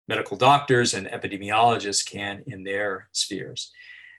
medical 0.08 0.36
doctors 0.36 0.94
and 0.94 1.06
epidemiologists 1.06 2.04
can 2.04 2.42
in 2.48 2.64
their 2.64 3.08
spheres. 3.12 3.70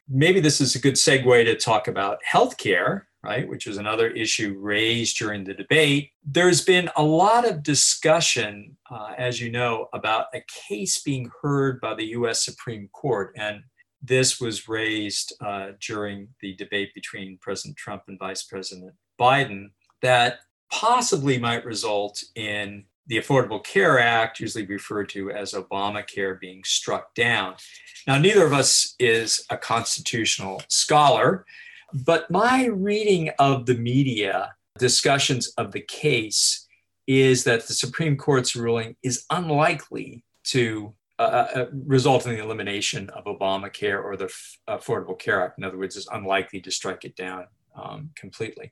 Maybe 0.08 0.40
this 0.40 0.62
is 0.62 0.76
a 0.76 0.80
good 0.80 0.94
segue 0.94 1.44
to 1.44 1.58
talk 1.58 1.90
about 1.90 2.20
healthcare, 2.24 3.02
right, 3.22 3.48
which 3.48 3.68
was 3.68 3.76
another 3.76 4.08
issue 4.08 4.56
raised 4.58 5.18
during 5.18 5.44
the 5.44 5.54
debate. 5.54 6.12
There's 6.24 6.64
been 6.64 6.90
a 6.96 7.04
lot 7.04 7.46
of 7.46 7.64
discussion, 7.64 8.78
uh, 8.90 9.12
as 9.18 9.42
you 9.42 9.52
know, 9.52 9.90
about 9.92 10.28
a 10.34 10.42
case 10.70 11.00
being 11.02 11.30
heard 11.42 11.82
by 11.82 11.96
the 11.96 12.06
US 12.06 12.46
Supreme 12.46 12.88
Court. 12.94 13.34
And 13.36 13.64
this 14.02 14.40
was 14.40 14.68
raised 14.68 15.34
uh, 15.42 15.70
during 15.80 16.30
the 16.42 16.56
debate 16.56 16.94
between 16.94 17.38
President 17.42 17.78
Trump 17.78 18.04
and 18.08 18.20
Vice 18.20 18.44
President 18.44 18.94
Biden 19.20 19.72
that 20.02 20.40
possibly 20.72 21.38
might 21.38 21.66
result 21.66 22.24
in 22.36 22.86
the 23.08 23.18
Affordable 23.18 23.64
Care 23.64 24.00
Act, 24.00 24.40
usually 24.40 24.66
referred 24.66 25.10
to 25.10 25.32
as 25.32 25.54
Obamacare, 25.54 26.40
being 26.40 26.64
struck 26.66 27.16
down. 27.16 27.56
Now, 28.06 28.18
neither 28.18 28.46
of 28.46 28.54
us 28.54 28.96
is 29.00 29.46
a 29.50 29.58
constitutional 29.58 30.62
scholar, 30.68 31.46
but 31.94 32.30
my 32.30 32.66
reading 32.66 33.32
of 33.40 33.66
the 33.66 33.76
media 33.76 34.54
discussions 34.78 35.48
of 35.58 35.72
the 35.72 35.82
case 35.82 36.68
is 37.08 37.46
that 37.46 37.66
the 37.68 37.74
Supreme 37.74 38.18
Court's 38.18 38.56
ruling 38.56 38.98
is 39.02 39.26
unlikely 39.30 40.24
to 40.44 40.94
uh, 41.20 41.48
uh, 41.56 41.66
result 41.86 42.26
in 42.26 42.34
the 42.34 42.44
elimination 42.44 43.10
of 43.10 43.26
Obamacare 43.26 44.04
or 44.04 44.16
the 44.16 44.26
F- 44.26 44.58
Affordable 44.68 45.18
Care 45.18 45.44
Act. 45.44 45.58
In 45.58 45.64
other 45.64 45.78
words, 45.78 45.96
is 45.96 46.08
unlikely 46.12 46.62
to 46.62 46.72
strike 46.72 47.06
it 47.06 47.16
down 47.16 47.46
um, 47.76 48.12
completely. 48.16 48.72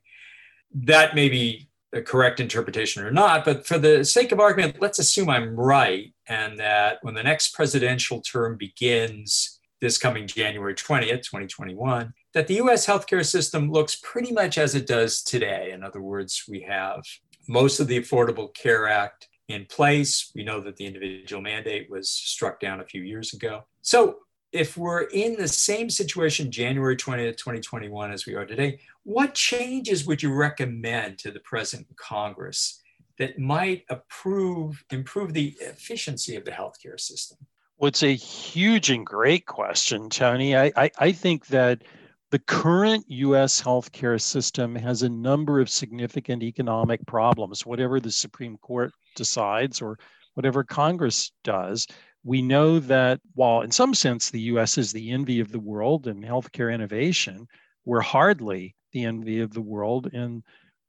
That 0.72 1.14
may 1.14 1.28
be 1.28 1.68
a 1.92 2.02
correct 2.02 2.40
interpretation 2.40 3.04
or 3.04 3.10
not, 3.10 3.44
but 3.44 3.66
for 3.66 3.78
the 3.78 4.04
sake 4.04 4.32
of 4.32 4.40
argument, 4.40 4.80
let's 4.80 4.98
assume 4.98 5.28
I'm 5.28 5.56
right 5.56 6.12
and 6.28 6.58
that 6.58 6.98
when 7.02 7.14
the 7.14 7.22
next 7.22 7.54
presidential 7.54 8.20
term 8.20 8.56
begins 8.56 9.58
this 9.80 9.98
coming 9.98 10.26
January 10.26 10.74
20th, 10.74 11.22
2021, 11.22 12.12
that 12.34 12.46
the 12.46 12.54
US 12.56 12.86
healthcare 12.86 13.24
system 13.24 13.70
looks 13.70 13.96
pretty 13.96 14.32
much 14.32 14.58
as 14.58 14.74
it 14.74 14.86
does 14.86 15.22
today. 15.22 15.70
In 15.72 15.82
other 15.82 16.00
words, 16.00 16.44
we 16.48 16.60
have 16.60 17.02
most 17.48 17.80
of 17.80 17.86
the 17.86 18.00
Affordable 18.00 18.52
Care 18.54 18.88
Act 18.88 19.28
in 19.48 19.66
place. 19.66 20.32
We 20.34 20.44
know 20.44 20.60
that 20.60 20.76
the 20.76 20.86
individual 20.86 21.42
mandate 21.42 21.90
was 21.90 22.08
struck 22.10 22.60
down 22.60 22.80
a 22.80 22.84
few 22.84 23.02
years 23.02 23.32
ago. 23.32 23.64
So, 23.82 24.18
if 24.52 24.76
we're 24.76 25.02
in 25.02 25.36
the 25.36 25.48
same 25.48 25.90
situation 25.90 26.50
January 26.50 26.96
20th, 26.96 27.36
2021 27.36 28.12
as 28.12 28.26
we 28.26 28.34
are 28.34 28.46
today, 28.46 28.78
what 29.02 29.34
changes 29.34 30.06
would 30.06 30.22
you 30.22 30.32
recommend 30.32 31.18
to 31.18 31.30
the 31.30 31.40
present 31.40 31.86
Congress 31.96 32.80
that 33.18 33.38
might 33.38 33.84
approve, 33.90 34.82
improve 34.90 35.32
the 35.32 35.56
efficiency 35.60 36.36
of 36.36 36.44
the 36.44 36.50
healthcare 36.50 36.98
system? 36.98 37.38
Well, 37.76 37.88
it's 37.88 38.02
a 38.02 38.14
huge 38.14 38.88
and 38.90 39.04
great 39.04 39.46
question, 39.46 40.08
Tony. 40.08 40.56
I, 40.56 40.72
I, 40.76 40.90
I 40.98 41.12
think 41.12 41.46
that 41.48 41.82
the 42.30 42.38
current 42.38 43.04
US 43.08 43.60
healthcare 43.60 44.20
system 44.20 44.74
has 44.74 45.02
a 45.02 45.08
number 45.08 45.60
of 45.60 45.68
significant 45.68 46.42
economic 46.42 47.04
problems, 47.06 47.66
whatever 47.66 48.00
the 48.00 48.10
Supreme 48.10 48.56
Court 48.58 48.92
decides 49.16 49.82
or 49.82 49.98
whatever 50.34 50.62
Congress 50.62 51.32
does. 51.42 51.86
We 52.22 52.42
know 52.42 52.78
that 52.80 53.20
while, 53.34 53.62
in 53.62 53.70
some 53.70 53.94
sense, 53.94 54.30
the 54.30 54.40
US 54.52 54.78
is 54.78 54.92
the 54.92 55.10
envy 55.10 55.40
of 55.40 55.50
the 55.50 55.60
world 55.60 56.06
in 56.06 56.22
healthcare 56.22 56.72
innovation, 56.72 57.46
we're 57.84 58.00
hardly 58.00 58.74
the 58.92 59.04
envy 59.04 59.40
of 59.40 59.52
the 59.52 59.62
world 59.62 60.08
in 60.12 60.42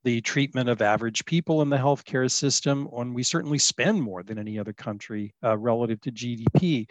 the 0.03 0.21
treatment 0.21 0.69
of 0.69 0.81
average 0.81 1.25
people 1.25 1.61
in 1.61 1.69
the 1.69 1.77
healthcare 1.77 2.29
system, 2.29 2.87
and 2.95 3.13
we 3.13 3.23
certainly 3.23 3.57
spend 3.57 4.01
more 4.01 4.23
than 4.23 4.39
any 4.39 4.57
other 4.57 4.73
country 4.73 5.33
uh, 5.43 5.57
relative 5.57 5.99
to 6.01 6.11
GDP. 6.11 6.87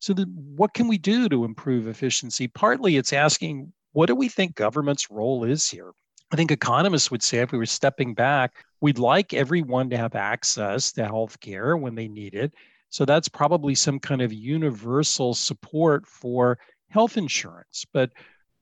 So, 0.00 0.12
the, 0.12 0.22
what 0.22 0.72
can 0.72 0.88
we 0.88 0.98
do 0.98 1.28
to 1.28 1.44
improve 1.44 1.88
efficiency? 1.88 2.48
Partly 2.48 2.96
it's 2.96 3.12
asking 3.12 3.72
what 3.92 4.06
do 4.06 4.14
we 4.14 4.28
think 4.28 4.54
government's 4.54 5.10
role 5.10 5.44
is 5.44 5.68
here? 5.68 5.90
I 6.32 6.36
think 6.36 6.50
economists 6.50 7.10
would 7.10 7.22
say 7.22 7.38
if 7.38 7.50
we 7.50 7.58
were 7.58 7.66
stepping 7.66 8.14
back, 8.14 8.64
we'd 8.80 8.98
like 8.98 9.34
everyone 9.34 9.90
to 9.90 9.96
have 9.96 10.14
access 10.14 10.92
to 10.92 11.04
health 11.04 11.40
care 11.40 11.76
when 11.76 11.94
they 11.94 12.06
need 12.06 12.34
it. 12.34 12.52
So 12.88 13.04
that's 13.04 13.28
probably 13.28 13.74
some 13.74 13.98
kind 13.98 14.22
of 14.22 14.32
universal 14.32 15.34
support 15.34 16.06
for 16.06 16.58
health 16.88 17.16
insurance. 17.16 17.84
But 17.92 18.10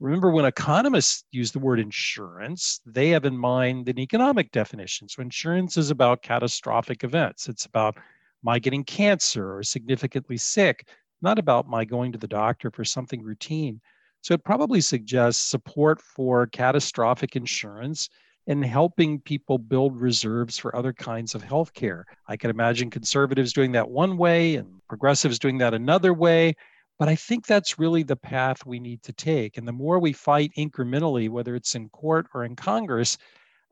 remember, 0.01 0.31
when 0.31 0.45
economists 0.47 1.25
use 1.31 1.53
the 1.53 1.59
word 1.59 1.79
insurance, 1.79 2.81
they 2.87 3.11
have 3.11 3.27
in 3.27 3.37
mind 3.37 3.89
an 3.89 3.99
economic 3.99 4.51
definition. 4.51 5.09
So 5.09 5.21
insurance 5.21 5.77
is 5.77 5.91
about 5.91 6.23
catastrophic 6.23 7.05
events, 7.05 7.49
it's 7.49 7.67
about 7.67 7.97
my 8.43 8.59
getting 8.59 8.85
cancer 8.85 9.57
or 9.57 9.63
significantly 9.63 10.37
sick, 10.37 10.89
not 11.21 11.39
about 11.39 11.69
my 11.69 11.85
going 11.85 12.13
to 12.13 12.19
the 12.19 12.29
doctor 12.29 12.71
for 12.71 12.85
something 12.85 13.23
routine. 13.23 13.81
So 14.29 14.35
it 14.35 14.45
probably 14.45 14.83
suggests 14.83 15.43
support 15.43 16.03
for 16.03 16.49
catastrophic 16.49 17.35
insurance 17.35 18.11
and 18.47 18.63
helping 18.63 19.23
people 19.23 19.57
build 19.57 19.99
reserves 19.99 20.59
for 20.59 20.77
other 20.77 20.93
kinds 20.93 21.35
of 21.35 21.43
healthcare. 21.43 22.03
I 22.27 22.37
can 22.37 22.51
imagine 22.51 22.91
conservatives 22.91 23.55
doing 23.55 23.73
that 23.73 23.89
one 23.89 24.19
way 24.19 24.57
and 24.57 24.69
progressives 24.87 25.39
doing 25.39 25.57
that 25.57 25.73
another 25.73 26.13
way. 26.13 26.57
But 26.99 27.09
I 27.09 27.15
think 27.15 27.47
that's 27.47 27.79
really 27.79 28.03
the 28.03 28.17
path 28.17 28.67
we 28.67 28.79
need 28.79 29.03
to 29.05 29.15
take. 29.15 29.57
And 29.57 29.67
the 29.67 29.73
more 29.73 29.99
we 29.99 30.13
fight 30.13 30.53
incrementally, 30.59 31.31
whether 31.31 31.55
it's 31.55 31.75
in 31.75 31.89
court 31.89 32.27
or 32.35 32.45
in 32.45 32.55
Congress, 32.55 33.17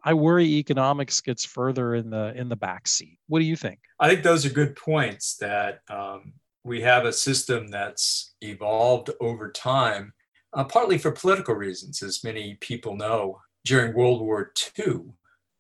I 0.05 0.15
worry 0.15 0.47
economics 0.47 1.21
gets 1.21 1.45
further 1.45 1.97
in 1.97 2.09
the 2.09 2.33
in 2.35 2.49
the 2.49 2.57
backseat. 2.57 3.19
What 3.27 3.41
do 3.41 3.45
you 3.45 3.57
think? 3.57 3.81
I 4.01 4.09
think 4.09 4.23
those 4.23 4.47
are 4.47 4.51
good 4.51 4.75
points. 4.75 5.37
That 5.37 5.81
um, 5.91 6.33
we 6.65 6.81
have 6.81 7.05
a 7.05 7.13
system 7.13 7.69
that's 7.69 8.35
evolved 8.41 9.11
over 9.21 9.53
time, 9.53 10.15
uh, 10.57 10.65
partly 10.65 10.99
for 10.99 11.13
political 11.13 11.55
reasons, 11.55 12.03
as 12.03 12.25
many 12.25 12.55
people 12.61 12.97
know. 12.97 13.41
During 13.65 13.95
World 13.95 14.21
War 14.21 14.53
II, 14.79 15.01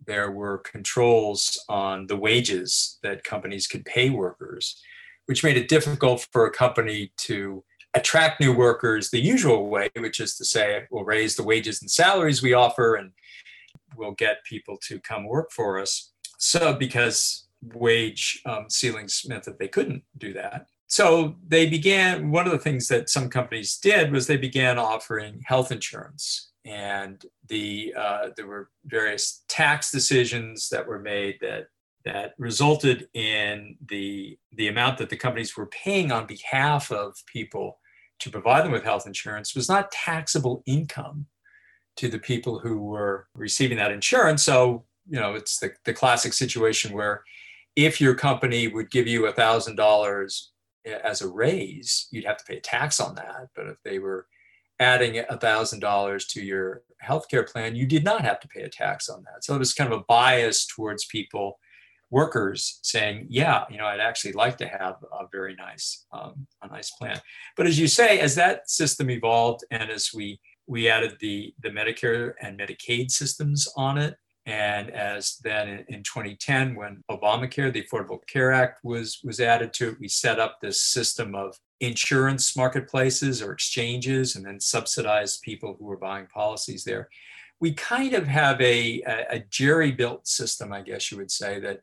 there 0.06 0.30
were 0.30 0.58
controls 0.58 1.62
on 1.68 2.06
the 2.06 2.16
wages 2.16 2.98
that 3.02 3.24
companies 3.24 3.66
could 3.66 3.84
pay 3.84 4.10
workers 4.10 4.80
which 5.26 5.44
made 5.44 5.56
it 5.56 5.68
difficult 5.68 6.26
for 6.32 6.46
a 6.46 6.50
company 6.50 7.12
to 7.18 7.62
attract 7.94 8.40
new 8.40 8.52
workers 8.52 9.10
the 9.10 9.20
usual 9.20 9.68
way, 9.68 9.90
which 9.98 10.20
is 10.20 10.36
to 10.36 10.44
say, 10.44 10.84
we'll 10.90 11.04
raise 11.04 11.36
the 11.36 11.42
wages 11.42 11.82
and 11.82 11.90
salaries 11.90 12.42
we 12.42 12.52
offer 12.52 12.94
and 12.94 13.12
we'll 13.96 14.12
get 14.12 14.44
people 14.44 14.76
to 14.82 14.98
come 15.00 15.26
work 15.26 15.50
for 15.50 15.80
us. 15.80 16.12
So, 16.38 16.74
because 16.74 17.46
wage 17.74 18.40
um, 18.44 18.66
ceilings 18.68 19.24
meant 19.26 19.44
that 19.44 19.58
they 19.58 19.68
couldn't 19.68 20.02
do 20.18 20.32
that. 20.34 20.66
So, 20.88 21.34
they 21.46 21.66
began, 21.66 22.30
one 22.30 22.46
of 22.46 22.52
the 22.52 22.58
things 22.58 22.88
that 22.88 23.10
some 23.10 23.28
companies 23.28 23.78
did 23.78 24.12
was 24.12 24.26
they 24.26 24.36
began 24.36 24.78
offering 24.78 25.42
health 25.44 25.72
insurance. 25.72 26.52
And 26.64 27.24
the 27.48 27.94
uh, 27.96 28.28
there 28.36 28.46
were 28.46 28.70
various 28.84 29.44
tax 29.48 29.92
decisions 29.92 30.68
that 30.70 30.86
were 30.86 30.98
made 30.98 31.38
that 31.40 31.68
that 32.06 32.34
resulted 32.38 33.08
in 33.14 33.76
the, 33.88 34.38
the 34.52 34.68
amount 34.68 34.96
that 34.96 35.10
the 35.10 35.16
companies 35.16 35.56
were 35.56 35.66
paying 35.66 36.12
on 36.12 36.24
behalf 36.24 36.92
of 36.92 37.16
people 37.26 37.78
to 38.20 38.30
provide 38.30 38.64
them 38.64 38.70
with 38.70 38.84
health 38.84 39.08
insurance 39.08 39.56
was 39.56 39.68
not 39.68 39.90
taxable 39.90 40.62
income 40.66 41.26
to 41.96 42.08
the 42.08 42.18
people 42.18 42.60
who 42.60 42.78
were 42.78 43.26
receiving 43.34 43.76
that 43.76 43.90
insurance. 43.90 44.44
So, 44.44 44.84
you 45.08 45.18
know, 45.18 45.34
it's 45.34 45.58
the, 45.58 45.72
the 45.84 45.92
classic 45.92 46.32
situation 46.32 46.92
where 46.92 47.24
if 47.74 48.00
your 48.00 48.14
company 48.14 48.68
would 48.68 48.90
give 48.92 49.08
you 49.08 49.26
a 49.26 49.32
$1,000 49.32 50.46
as 50.86 51.22
a 51.22 51.28
raise, 51.28 52.08
you'd 52.10 52.24
have 52.24 52.36
to 52.38 52.44
pay 52.44 52.56
a 52.56 52.60
tax 52.60 53.00
on 53.00 53.14
that. 53.16 53.48
But 53.54 53.66
if 53.66 53.76
they 53.84 53.98
were 53.98 54.26
adding 54.78 55.18
a 55.18 55.24
$1,000 55.24 56.28
to 56.28 56.42
your 56.42 56.82
healthcare 57.04 57.50
plan, 57.50 57.74
you 57.76 57.86
did 57.86 58.04
not 58.04 58.22
have 58.22 58.40
to 58.40 58.48
pay 58.48 58.62
a 58.62 58.68
tax 58.68 59.08
on 59.08 59.24
that. 59.24 59.44
So 59.44 59.54
it 59.54 59.58
was 59.58 59.72
kind 59.72 59.92
of 59.92 60.00
a 60.00 60.04
bias 60.04 60.66
towards 60.66 61.06
people 61.06 61.58
workers 62.10 62.78
saying, 62.82 63.26
yeah, 63.28 63.64
you 63.70 63.78
know, 63.78 63.86
I'd 63.86 64.00
actually 64.00 64.32
like 64.32 64.58
to 64.58 64.68
have 64.68 64.96
a 65.12 65.26
very 65.32 65.56
nice, 65.56 66.06
um, 66.12 66.46
a 66.62 66.68
nice 66.68 66.90
plan. 66.92 67.20
But 67.56 67.66
as 67.66 67.78
you 67.78 67.88
say, 67.88 68.20
as 68.20 68.34
that 68.36 68.70
system 68.70 69.10
evolved 69.10 69.64
and 69.70 69.90
as 69.90 70.10
we 70.14 70.40
we 70.68 70.88
added 70.88 71.16
the 71.20 71.54
the 71.62 71.70
Medicare 71.70 72.32
and 72.40 72.58
Medicaid 72.58 73.10
systems 73.10 73.68
on 73.76 73.98
it, 73.98 74.16
and 74.46 74.90
as 74.90 75.38
then 75.42 75.68
in, 75.68 75.78
in 75.88 76.02
2010, 76.04 76.76
when 76.76 77.02
Obamacare, 77.10 77.72
the 77.72 77.82
Affordable 77.82 78.24
Care 78.28 78.52
Act, 78.52 78.78
was 78.84 79.20
was 79.24 79.40
added 79.40 79.72
to 79.74 79.90
it, 79.90 80.00
we 80.00 80.08
set 80.08 80.38
up 80.38 80.60
this 80.60 80.80
system 80.80 81.34
of 81.34 81.58
insurance 81.80 82.56
marketplaces 82.56 83.42
or 83.42 83.52
exchanges, 83.52 84.36
and 84.36 84.46
then 84.46 84.60
subsidized 84.60 85.42
people 85.42 85.76
who 85.78 85.84
were 85.84 85.96
buying 85.96 86.26
policies 86.26 86.84
there. 86.84 87.08
We 87.60 87.72
kind 87.72 88.14
of 88.14 88.26
have 88.28 88.60
a, 88.60 89.02
a, 89.02 89.26
a 89.30 89.38
jerry 89.50 89.90
built 89.90 90.28
system, 90.28 90.72
I 90.72 90.82
guess 90.82 91.10
you 91.10 91.18
would 91.18 91.30
say, 91.30 91.58
that 91.60 91.80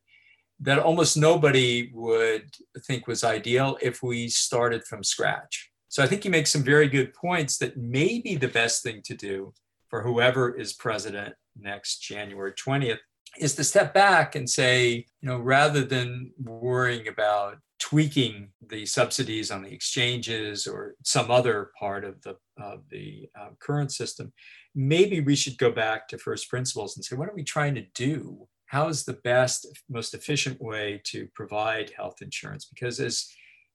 that 0.61 0.79
almost 0.79 1.17
nobody 1.17 1.91
would 1.93 2.49
think 2.85 3.07
was 3.07 3.25
ideal 3.25 3.77
if 3.81 4.01
we 4.01 4.29
started 4.29 4.85
from 4.85 5.03
scratch. 5.03 5.69
So 5.89 6.01
I 6.01 6.07
think 6.07 6.23
you 6.23 6.31
make 6.31 6.47
some 6.47 6.63
very 6.63 6.87
good 6.87 7.13
points 7.13 7.57
that 7.57 7.75
maybe 7.75 8.35
the 8.35 8.47
best 8.47 8.81
thing 8.83 9.01
to 9.03 9.15
do 9.15 9.53
for 9.89 10.01
whoever 10.01 10.55
is 10.55 10.71
president 10.71 11.35
next 11.59 11.99
January 11.99 12.53
20th 12.53 12.99
is 13.39 13.55
to 13.55 13.63
step 13.63 13.93
back 13.93 14.35
and 14.35 14.49
say, 14.49 15.05
you 15.21 15.29
know, 15.29 15.39
rather 15.39 15.83
than 15.83 16.31
worrying 16.41 17.07
about 17.07 17.57
tweaking 17.79 18.49
the 18.69 18.85
subsidies 18.85 19.51
on 19.51 19.63
the 19.63 19.73
exchanges 19.73 20.67
or 20.67 20.95
some 21.03 21.31
other 21.31 21.71
part 21.77 22.03
of 22.05 22.21
the 22.21 22.35
of 22.61 22.81
the 22.89 23.27
uh, 23.39 23.49
current 23.59 23.91
system, 23.91 24.31
maybe 24.75 25.19
we 25.19 25.35
should 25.35 25.57
go 25.57 25.71
back 25.71 26.07
to 26.07 26.17
first 26.17 26.49
principles 26.49 26.95
and 26.95 27.03
say, 27.03 27.15
what 27.15 27.27
are 27.27 27.35
we 27.35 27.43
trying 27.43 27.75
to 27.75 27.85
do 27.95 28.47
how 28.73 28.87
is 28.87 29.05
the 29.05 29.13
best, 29.23 29.67
most 29.87 30.15
efficient 30.15 30.59
way 30.59 30.99
to 31.03 31.27
provide 31.35 31.91
health 31.95 32.23
insurance? 32.23 32.65
Because 32.65 32.99
as 32.99 33.29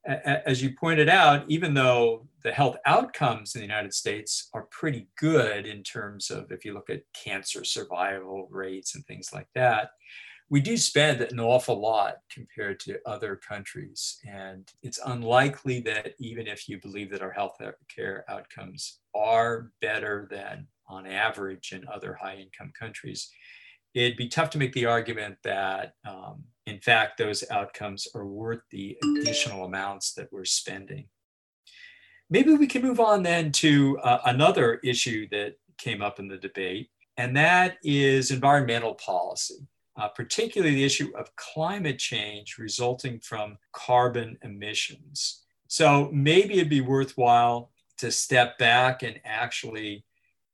as 0.09 0.63
you 0.63 0.71
pointed 0.73 1.09
out, 1.09 1.45
even 1.49 1.75
though 1.75 2.27
the 2.43 2.53
health 2.53 2.77
outcomes 2.87 3.55
in 3.55 3.61
the 3.61 3.67
United 3.67 3.93
States 3.93 4.49
are 4.55 4.69
pretty 4.71 5.09
good 5.19 5.67
in 5.67 5.83
terms 5.83 6.31
of 6.31 6.51
if 6.51 6.65
you 6.65 6.73
look 6.73 6.89
at 6.89 7.03
cancer 7.13 7.63
survival 7.65 8.49
rates 8.51 8.95
and 8.95 9.05
things 9.07 9.31
like 9.33 9.49
that, 9.55 9.91
we 10.51 10.61
do 10.61 10.79
spend 10.79 11.21
an 11.21 11.39
awful 11.39 11.79
lot 11.79 12.17
compared 12.33 12.81
to 12.81 12.99
other 13.05 13.37
countries. 13.37 14.19
And 14.27 14.67
it's 14.83 15.01
unlikely 15.05 15.81
that 15.81 16.15
even 16.19 16.47
if 16.47 16.69
you 16.69 16.81
believe 16.81 17.11
that 17.11 17.23
our 17.23 17.33
health 17.33 17.61
care 17.95 18.25
outcomes 18.29 19.01
are 19.15 19.71
better 19.83 20.27
than 20.31 20.67
on 20.89 21.07
average 21.07 21.73
in 21.73 21.87
other 21.93 22.15
high 22.15 22.37
income 22.37 22.73
countries, 22.79 23.31
it'd 23.93 24.17
be 24.17 24.29
tough 24.29 24.49
to 24.51 24.59
make 24.59 24.73
the 24.73 24.87
argument 24.87 25.37
that, 25.45 25.93
um, 26.09 26.45
in 26.69 26.81
fact, 26.81 27.19
those 27.19 27.45
outcomes 27.51 28.09
are 28.15 28.27
worth 28.27 28.61
the 28.71 28.97
additional 29.03 29.65
amounts 29.65 30.13
that 30.15 30.33
we're 30.33 30.45
spending. 30.45 31.07
Maybe 32.31 32.55
we 32.55 32.67
can 32.67 32.83
move 32.83 33.01
on 33.01 33.23
then 33.23 33.53
to 33.53 33.99
uh, 34.01 34.21
another 34.27 34.81
issue 34.85 35.29
that 35.31 35.55
came 35.79 36.03
up 36.03 36.19
in 36.19 36.29
the 36.29 36.37
debate, 36.37 36.91
and 37.17 37.37
that 37.37 37.79
is 37.83 38.31
environmental 38.31 38.95
policy, 38.95 39.67
uh, 39.97 40.09
particularly 40.09 40.75
the 40.75 40.85
issue 40.85 41.11
of 41.17 41.35
climate 41.37 41.99
change 41.99 42.57
resulting 42.59 43.19
from 43.21 43.57
carbon 43.73 44.37
emissions. 44.43 45.45
So 45.69 46.11
maybe 46.13 46.55
it'd 46.55 46.69
be 46.69 46.81
worthwhile 46.81 47.71
to 47.99 48.11
step 48.11 48.59
back 48.59 49.03
and 49.03 49.21
actually 49.25 50.05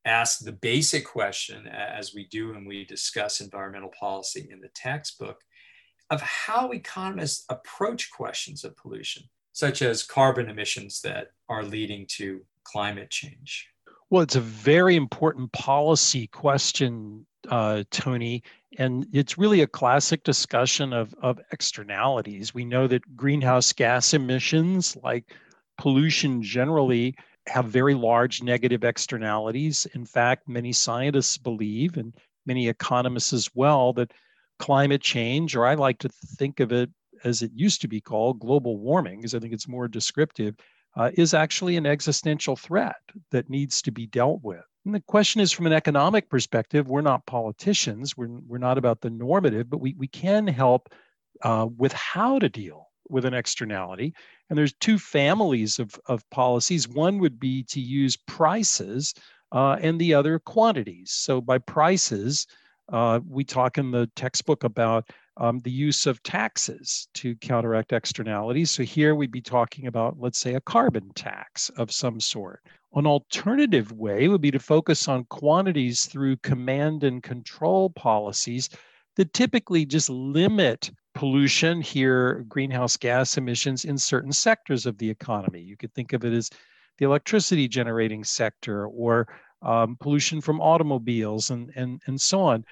ask 0.05 0.41
the 0.41 0.53
basic 0.53 1.07
question, 1.07 1.67
as 1.67 2.15
we 2.15 2.27
do 2.29 2.53
when 2.53 2.67
we 2.67 2.85
discuss 2.85 3.41
environmental 3.41 3.91
policy 3.99 4.49
in 4.51 4.61
the 4.61 4.69
textbook, 4.75 5.41
of 6.11 6.21
how 6.21 6.71
economists 6.71 7.45
approach 7.49 8.11
questions 8.11 8.65
of 8.65 8.77
pollution, 8.77 9.23
such 9.53 9.83
as 9.83 10.03
carbon 10.03 10.49
emissions 10.49 11.01
that 11.03 11.29
are 11.49 11.63
leading 11.63 12.07
to 12.07 12.43
climate 12.65 13.11
change. 13.11 13.69
Well, 14.11 14.23
it's 14.23 14.37
a 14.37 14.41
very 14.41 14.97
important 14.97 15.51
policy 15.53 16.27
question, 16.29 17.27
uh, 17.49 17.85
Tony, 17.91 18.43
and 18.79 19.07
it's 19.13 19.39
really 19.39 19.63
a 19.63 19.67
classic 19.67 20.23
discussion 20.25 20.93
of, 20.93 21.15
of 21.23 21.41
externalities. 21.53 22.55
We 22.55 22.65
know 22.65 22.87
that 22.87 23.17
greenhouse 23.17 23.73
gas 23.73 24.15
emissions, 24.15 24.97
like 25.03 25.35
pollution 25.79 26.43
generally, 26.43 27.17
have 27.47 27.67
very 27.67 27.95
large 27.95 28.43
negative 28.43 28.85
externalities. 28.85 29.87
In 29.95 30.05
fact, 30.05 30.49
many 30.49 30.73
scientists 30.73 31.39
believe, 31.39 31.97
and 31.97 32.15
many 32.47 32.69
economists 32.69 33.33
as 33.33 33.51
well, 33.55 33.93
that 33.95 34.13
climate 34.59 35.03
change, 35.03 35.57
or 35.57 35.67
I 35.67 35.75
like 35.75 35.99
to 36.01 36.09
think 36.09 36.61
of 36.61 36.73
it 36.73 36.91
as 37.25 37.43
it 37.43 37.51
used 37.55 37.81
to 37.81 37.89
be 37.89 38.01
called, 38.01 38.41
global 38.41 38.79
warming, 38.79 39.19
because 39.19 39.35
I 39.35 39.39
think 39.39 39.53
it's 39.53 39.69
more 39.69 39.89
descriptive, 39.89 40.55
uh, 40.97 41.11
is 41.15 41.35
actually 41.35 41.77
an 41.77 41.87
existential 41.87 42.57
threat 42.57 42.97
that 43.31 43.51
needs 43.51 43.83
to 43.83 43.91
be 43.91 44.07
dealt 44.07 44.41
with. 44.43 44.63
And 44.85 44.95
the 44.95 45.01
question 45.01 45.41
is 45.41 45.51
from 45.51 45.67
an 45.67 45.73
economic 45.73 46.29
perspective, 46.29 46.87
we're 46.87 47.01
not 47.01 47.27
politicians, 47.27 48.17
we're, 48.17 48.29
we're 48.47 48.59
not 48.59 48.79
about 48.79 49.01
the 49.01 49.11
normative, 49.11 49.71
but 49.71 49.81
we, 49.81 49.95
we 49.99 50.09
can 50.09 50.47
help 50.47 50.93
uh, 51.43 51.67
with 51.77 51.93
how 51.93 52.39
to 52.39 52.49
deal 52.49 52.89
with 53.09 53.25
an 53.25 53.35
externality. 53.35 54.15
And 54.49 54.59
there's 54.59 54.75
two 54.75 54.99
families 54.99 55.79
of, 55.79 55.99
of 56.07 56.29
policies. 56.31 56.89
One 56.89 57.19
would 57.19 57.41
be 57.41 57.63
to 57.65 57.81
use 57.81 58.17
prices 58.17 59.15
uh, 59.53 59.79
and 59.81 59.99
the 59.99 60.15
other 60.15 60.39
quantities. 60.39 61.13
So 61.13 61.41
by 61.41 61.59
prices, 61.59 62.47
uh, 62.93 63.21
we 63.29 63.45
talk 63.45 63.79
in 63.79 63.91
the 63.91 64.11
textbook 64.15 64.65
about 64.65 65.11
um, 65.37 65.61
the 65.61 65.71
use 65.71 66.07
of 66.07 66.23
taxes 66.23 67.09
to 67.15 67.35
counteract 67.37 67.93
externalities. 67.93 68.71
So 68.71 68.83
here 68.83 69.15
we'd 69.15 69.33
be 69.33 69.41
talking 69.41 69.87
about, 69.87 70.19
let's 70.19 70.39
say, 70.39 70.55
a 70.55 70.61
carbon 70.61 71.11
tax 71.15 71.71
of 71.71 71.91
some 71.91 72.21
sort. 72.21 72.61
An 72.95 73.07
alternative 73.07 73.91
way 73.93 74.29
would 74.29 74.41
be 74.41 74.53
to 74.53 74.61
focus 74.61 75.09
on 75.09 75.25
quantities 75.25 76.05
through 76.05 76.37
command 76.39 77.03
and 77.03 77.23
control 77.23 77.91
policies 77.91 78.69
that 79.17 79.33
typically 79.33 79.85
just 79.85 80.09
limit 80.09 80.91
pollution 81.15 81.81
here, 81.81 82.45
greenhouse 82.49 82.97
gas 82.97 83.37
emissions 83.37 83.85
in 83.85 83.99
certain 83.99 84.33
sectors 84.33 84.87
of 84.87 84.99
the 84.99 85.09
economy. 85.09 85.61
You 85.61 85.77
could 85.77 85.93
think 85.95 86.13
of 86.13 86.25
it 86.25 86.33
as 86.33 86.51
the 86.99 87.05
electricity 87.05 87.67
generating 87.67 88.23
sector 88.23 88.87
or 88.87 89.29
um, 89.65 89.97
pollution 90.01 90.41
from 90.41 90.61
automobiles 90.61 91.51
and, 91.51 91.73
and, 91.75 92.01
and 92.07 92.21
so 92.21 92.41
on. 92.41 92.65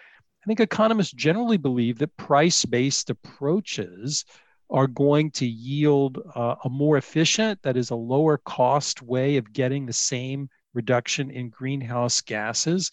I 0.43 0.47
think 0.47 0.61
economists 0.61 1.13
generally 1.13 1.57
believe 1.57 1.99
that 1.99 2.17
price 2.17 2.65
based 2.65 3.11
approaches 3.11 4.25
are 4.71 4.87
going 4.87 5.31
to 5.33 5.47
yield 5.47 6.19
uh, 6.35 6.57
a 6.65 6.69
more 6.69 6.97
efficient, 6.97 7.61
that 7.63 7.77
is, 7.77 7.91
a 7.91 7.95
lower 7.95 8.39
cost 8.39 9.03
way 9.03 9.37
of 9.37 9.53
getting 9.53 9.87
the 9.87 9.93
same 9.93 10.49
reduction 10.75 11.31
in 11.31 11.51
greenhouse 11.51 12.21
gases. 12.21 12.91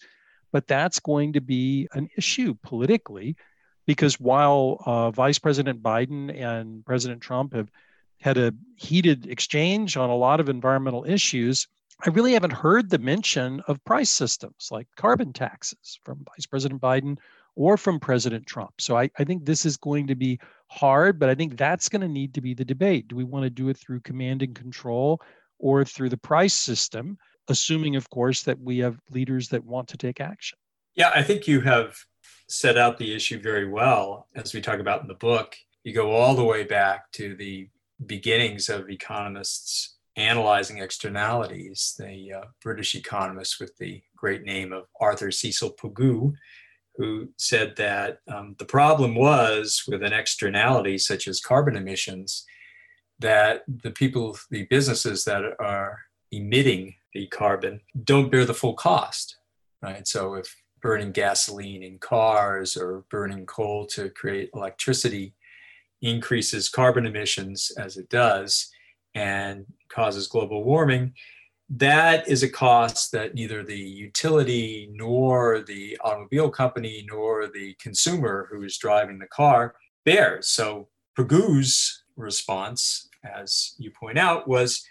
But 0.52 0.66
that's 0.66 1.00
going 1.00 1.32
to 1.32 1.40
be 1.40 1.88
an 1.92 2.08
issue 2.16 2.54
politically 2.62 3.36
because 3.86 4.20
while 4.20 4.82
uh, 4.84 5.10
Vice 5.10 5.38
President 5.38 5.82
Biden 5.82 6.34
and 6.38 6.84
President 6.84 7.20
Trump 7.20 7.54
have 7.54 7.70
had 8.20 8.36
a 8.36 8.52
heated 8.76 9.26
exchange 9.26 9.96
on 9.96 10.10
a 10.10 10.16
lot 10.16 10.40
of 10.40 10.48
environmental 10.48 11.04
issues, 11.08 11.66
I 12.06 12.10
really 12.10 12.32
haven't 12.32 12.52
heard 12.52 12.88
the 12.88 12.98
mention 12.98 13.60
of 13.68 13.84
price 13.84 14.10
systems 14.10 14.68
like 14.70 14.86
carbon 14.96 15.32
taxes 15.32 15.98
from 16.02 16.24
Vice 16.34 16.46
President 16.46 16.80
Biden 16.80 17.18
or 17.56 17.76
from 17.76 18.00
President 18.00 18.46
Trump. 18.46 18.80
So 18.80 18.96
I, 18.96 19.10
I 19.18 19.24
think 19.24 19.44
this 19.44 19.66
is 19.66 19.76
going 19.76 20.06
to 20.06 20.14
be 20.14 20.38
hard, 20.68 21.18
but 21.18 21.28
I 21.28 21.34
think 21.34 21.56
that's 21.56 21.88
going 21.88 22.00
to 22.02 22.08
need 22.08 22.32
to 22.34 22.40
be 22.40 22.54
the 22.54 22.64
debate. 22.64 23.08
Do 23.08 23.16
we 23.16 23.24
want 23.24 23.44
to 23.44 23.50
do 23.50 23.68
it 23.68 23.76
through 23.76 24.00
command 24.00 24.42
and 24.42 24.54
control 24.54 25.20
or 25.58 25.84
through 25.84 26.08
the 26.08 26.16
price 26.16 26.54
system, 26.54 27.18
assuming, 27.48 27.96
of 27.96 28.08
course, 28.08 28.44
that 28.44 28.58
we 28.58 28.78
have 28.78 28.98
leaders 29.10 29.48
that 29.50 29.64
want 29.64 29.88
to 29.88 29.98
take 29.98 30.20
action? 30.20 30.56
Yeah, 30.94 31.10
I 31.14 31.22
think 31.22 31.46
you 31.46 31.60
have 31.60 31.96
set 32.48 32.78
out 32.78 32.98
the 32.98 33.14
issue 33.14 33.40
very 33.40 33.68
well, 33.68 34.26
as 34.34 34.54
we 34.54 34.60
talk 34.60 34.80
about 34.80 35.02
in 35.02 35.08
the 35.08 35.14
book. 35.14 35.54
You 35.84 35.92
go 35.92 36.12
all 36.12 36.34
the 36.34 36.44
way 36.44 36.64
back 36.64 37.12
to 37.12 37.36
the 37.36 37.68
beginnings 38.06 38.68
of 38.70 38.88
economists 38.88 39.96
analyzing 40.16 40.78
externalities. 40.78 41.94
The 41.98 42.32
uh, 42.32 42.44
British 42.62 42.94
economist 42.94 43.60
with 43.60 43.76
the 43.78 44.02
great 44.16 44.42
name 44.42 44.72
of 44.72 44.84
Arthur 45.00 45.30
Cecil 45.30 45.72
Pigou 45.72 46.34
who 46.96 47.30
said 47.38 47.74
that 47.76 48.18
um, 48.28 48.54
the 48.58 48.64
problem 48.64 49.14
was 49.14 49.84
with 49.88 50.02
an 50.02 50.12
externality 50.12 50.98
such 50.98 51.26
as 51.28 51.40
carbon 51.40 51.74
emissions 51.74 52.44
that 53.18 53.62
the 53.82 53.90
people, 53.90 54.36
the 54.50 54.64
businesses 54.64 55.24
that 55.24 55.42
are 55.58 55.98
emitting 56.30 56.94
the 57.14 57.26
carbon 57.28 57.80
don't 58.04 58.30
bear 58.30 58.44
the 58.44 58.52
full 58.52 58.74
cost, 58.74 59.38
right? 59.82 60.06
So 60.06 60.34
if 60.34 60.54
burning 60.82 61.12
gasoline 61.12 61.82
in 61.82 61.98
cars 61.98 62.76
or 62.76 63.04
burning 63.10 63.46
coal 63.46 63.86
to 63.86 64.10
create 64.10 64.50
electricity 64.54 65.34
increases 66.02 66.68
carbon 66.68 67.06
emissions 67.06 67.72
as 67.78 67.96
it 67.96 68.08
does 68.08 68.70
and 69.14 69.66
causes 69.90 70.26
global 70.26 70.64
warming, 70.64 71.14
that 71.68 72.28
is 72.28 72.42
a 72.42 72.48
cost 72.48 73.12
that 73.12 73.34
neither 73.34 73.62
the 73.62 73.78
utility 73.78 74.90
nor 74.92 75.60
the 75.60 75.96
automobile 76.02 76.50
company 76.50 77.06
nor 77.08 77.46
the 77.46 77.74
consumer 77.80 78.48
who 78.50 78.64
is 78.64 78.76
driving 78.76 79.18
the 79.18 79.26
car 79.26 79.74
bears. 80.04 80.48
So 80.48 80.88
Pigou's 81.16 82.02
response, 82.16 83.08
as 83.24 83.74
you 83.78 83.90
point 83.90 84.18
out, 84.18 84.48
was 84.48 84.84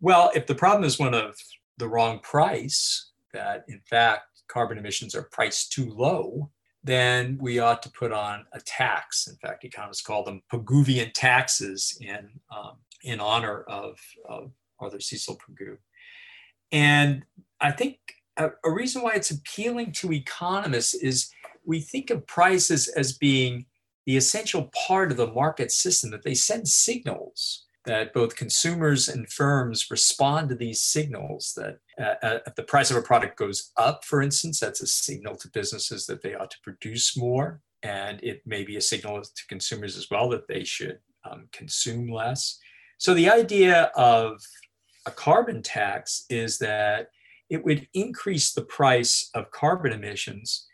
well, 0.00 0.30
if 0.34 0.46
the 0.46 0.54
problem 0.54 0.84
is 0.84 0.98
one 0.98 1.14
of 1.14 1.36
the 1.78 1.88
wrong 1.88 2.18
price, 2.18 3.10
that 3.32 3.64
in 3.68 3.80
fact 3.88 4.24
carbon 4.48 4.76
emissions 4.76 5.14
are 5.14 5.28
priced 5.32 5.72
too 5.72 5.90
low, 5.90 6.50
then 6.82 7.38
we 7.40 7.58
ought 7.58 7.82
to 7.82 7.90
put 7.90 8.12
on 8.12 8.44
a 8.52 8.60
tax. 8.60 9.26
In 9.26 9.36
fact, 9.36 9.64
economists 9.64 10.02
call 10.02 10.22
them 10.22 10.42
Pigouvian 10.52 11.12
taxes 11.14 11.96
in, 12.00 12.28
um, 12.54 12.76
in 13.04 13.20
honor 13.20 13.62
of, 13.62 13.98
of 14.28 14.50
Arthur 14.80 15.00
Cecil 15.00 15.38
Pigou. 15.38 15.76
And 16.72 17.24
I 17.60 17.70
think 17.70 17.98
a, 18.36 18.50
a 18.64 18.70
reason 18.70 19.02
why 19.02 19.12
it's 19.12 19.30
appealing 19.30 19.92
to 19.92 20.12
economists 20.12 20.94
is 20.94 21.30
we 21.64 21.80
think 21.80 22.10
of 22.10 22.26
prices 22.26 22.88
as 22.88 23.16
being 23.16 23.66
the 24.06 24.16
essential 24.16 24.70
part 24.86 25.10
of 25.10 25.16
the 25.16 25.32
market 25.32 25.70
system, 25.72 26.10
that 26.10 26.22
they 26.22 26.34
send 26.34 26.68
signals 26.68 27.64
that 27.86 28.14
both 28.14 28.36
consumers 28.36 29.08
and 29.08 29.30
firms 29.30 29.90
respond 29.90 30.48
to 30.48 30.54
these 30.54 30.80
signals 30.80 31.54
that 31.56 31.78
uh, 32.02 32.38
if 32.46 32.54
the 32.54 32.62
price 32.62 32.90
of 32.90 32.96
a 32.96 33.02
product 33.02 33.36
goes 33.36 33.72
up, 33.76 34.04
for 34.04 34.22
instance, 34.22 34.58
that's 34.58 34.80
a 34.80 34.86
signal 34.86 35.36
to 35.36 35.50
businesses 35.50 36.06
that 36.06 36.22
they 36.22 36.34
ought 36.34 36.50
to 36.50 36.60
produce 36.62 37.16
more. 37.16 37.60
And 37.82 38.22
it 38.22 38.42
may 38.46 38.64
be 38.64 38.76
a 38.76 38.80
signal 38.80 39.20
to 39.20 39.46
consumers 39.48 39.98
as 39.98 40.08
well 40.10 40.30
that 40.30 40.48
they 40.48 40.64
should 40.64 40.98
um, 41.30 41.48
consume 41.52 42.10
less. 42.10 42.58
So 42.98 43.14
the 43.14 43.30
idea 43.30 43.90
of 43.96 44.40
a 45.06 45.10
carbon 45.10 45.62
tax 45.62 46.24
is 46.30 46.58
that 46.58 47.08
it 47.50 47.64
would 47.64 47.86
increase 47.94 48.52
the 48.52 48.64
price 48.64 49.30
of 49.34 49.50
carbon 49.50 49.92
emissions 49.92 50.66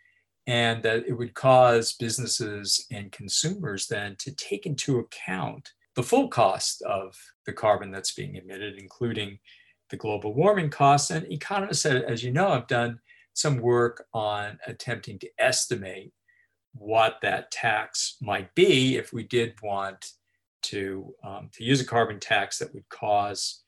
and 0.47 0.83
that 0.83 1.05
it 1.07 1.13
would 1.13 1.35
cause 1.35 1.93
businesses 1.93 2.87
and 2.91 3.13
consumers 3.13 3.87
then 3.87 4.17
to 4.19 4.35
take 4.35 4.67
into 4.67 4.99
account 4.99 5.71
the 5.97 6.03
full 6.03 6.29
cost 6.29 6.83
of 6.83 7.17
the 7.47 7.53
carbon 7.53 7.91
that's 7.91 8.13
being 8.13 8.37
emitted, 8.37 8.79
including 8.79 9.39
the 9.91 9.97
global 9.97 10.33
warming 10.35 10.71
costs. 10.71 11.11
And 11.11 11.31
economists, 11.31 11.85
as 11.85 12.23
you 12.23 12.33
know, 12.33 12.53
have 12.53 12.69
done 12.69 13.01
some 13.35 13.59
work 13.59 14.07
on 14.15 14.59
attempting 14.67 15.19
to 15.19 15.29
estimate 15.39 16.13
what 16.73 17.19
that 17.23 17.51
tax 17.51 18.17
might 18.21 18.55
be 18.55 18.97
if 18.97 19.13
we 19.13 19.25
did 19.25 19.55
want 19.63 20.13
to, 20.63 21.15
um, 21.25 21.51
to 21.53 21.65
use 21.65 21.81
a 21.81 21.87
carbon 21.87 22.21
tax 22.21 22.59
that 22.59 22.73
would 22.75 22.89
cause 22.89 23.63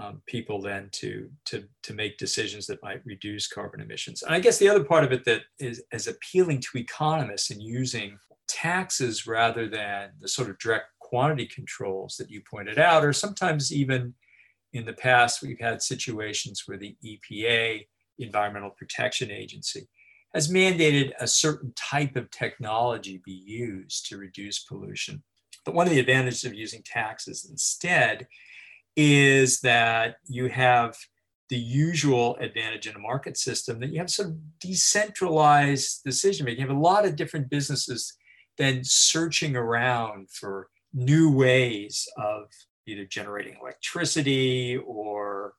um, 0.00 0.22
people 0.26 0.60
then 0.60 0.88
to, 0.92 1.28
to, 1.46 1.64
to 1.82 1.92
make 1.92 2.16
decisions 2.16 2.66
that 2.66 2.82
might 2.82 3.04
reduce 3.04 3.46
carbon 3.46 3.80
emissions. 3.80 4.22
And 4.22 4.34
I 4.34 4.40
guess 4.40 4.58
the 4.58 4.68
other 4.68 4.84
part 4.84 5.04
of 5.04 5.12
it 5.12 5.24
that 5.26 5.42
is, 5.58 5.82
is 5.92 6.06
appealing 6.06 6.60
to 6.60 6.78
economists 6.78 7.50
in 7.50 7.60
using 7.60 8.18
taxes 8.48 9.26
rather 9.26 9.68
than 9.68 10.10
the 10.20 10.28
sort 10.28 10.48
of 10.48 10.58
direct 10.58 10.86
quantity 11.00 11.46
controls 11.46 12.16
that 12.16 12.30
you 12.30 12.40
pointed 12.50 12.78
out, 12.78 13.04
or 13.04 13.12
sometimes 13.12 13.72
even 13.72 14.14
in 14.72 14.86
the 14.86 14.94
past, 14.94 15.42
we've 15.42 15.60
had 15.60 15.82
situations 15.82 16.62
where 16.66 16.78
the 16.78 16.96
EPA, 17.04 17.86
Environmental 18.18 18.70
Protection 18.70 19.30
Agency, 19.30 19.86
has 20.34 20.50
mandated 20.50 21.12
a 21.20 21.26
certain 21.26 21.72
type 21.76 22.16
of 22.16 22.30
technology 22.30 23.20
be 23.24 23.32
used 23.32 24.06
to 24.08 24.16
reduce 24.16 24.60
pollution. 24.60 25.22
But 25.64 25.74
one 25.74 25.86
of 25.86 25.92
the 25.92 26.00
advantages 26.00 26.44
of 26.44 26.54
using 26.54 26.82
taxes 26.82 27.46
instead 27.48 28.26
is 28.96 29.60
that 29.60 30.16
you 30.26 30.48
have 30.48 30.96
the 31.48 31.58
usual 31.58 32.36
advantage 32.36 32.86
in 32.86 32.96
a 32.96 32.98
market 32.98 33.36
system 33.36 33.78
that 33.80 33.90
you 33.90 33.98
have 33.98 34.10
some 34.10 34.40
decentralized 34.60 36.02
decision 36.04 36.44
making. 36.44 36.62
You 36.62 36.68
have 36.68 36.76
a 36.76 36.80
lot 36.80 37.04
of 37.04 37.16
different 37.16 37.50
businesses 37.50 38.14
then 38.58 38.82
searching 38.84 39.56
around 39.56 40.30
for 40.30 40.68
new 40.92 41.30
ways 41.30 42.08
of 42.16 42.44
either 42.86 43.04
generating 43.04 43.56
electricity 43.60 44.78
or, 44.78 45.54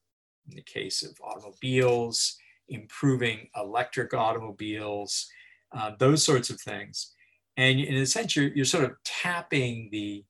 in 0.49 0.55
the 0.55 0.61
case 0.61 1.03
of 1.03 1.17
automobiles, 1.23 2.37
improving 2.69 3.47
electric 3.55 4.13
automobiles, 4.13 5.27
uh, 5.75 5.91
those 5.99 6.23
sorts 6.23 6.49
of 6.49 6.59
things. 6.59 7.12
And 7.57 7.79
in 7.79 7.95
a 7.95 8.05
sense, 8.05 8.35
you're, 8.35 8.49
you're 8.49 8.65
sort 8.65 8.83
of 8.85 8.95
tapping 9.03 9.89
the, 9.91 10.25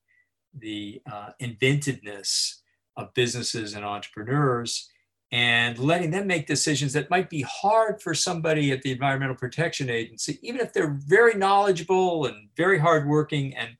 the 0.57 1.01
uh, 1.11 1.29
inventiveness 1.39 2.61
of 2.97 3.13
businesses 3.13 3.73
and 3.73 3.85
entrepreneurs 3.85 4.89
and 5.31 5.79
letting 5.79 6.11
them 6.11 6.27
make 6.27 6.45
decisions 6.45 6.93
that 6.93 7.09
might 7.09 7.27
be 7.27 7.41
hard 7.41 7.99
for 7.99 8.13
somebody 8.13 8.71
at 8.71 8.83
the 8.83 8.91
Environmental 8.91 9.35
Protection 9.35 9.89
Agency, 9.89 10.37
even 10.43 10.61
if 10.61 10.73
they're 10.73 10.95
very 11.07 11.33
knowledgeable 11.33 12.25
and 12.27 12.49
very 12.55 12.77
hardworking 12.77 13.55
and 13.57 13.71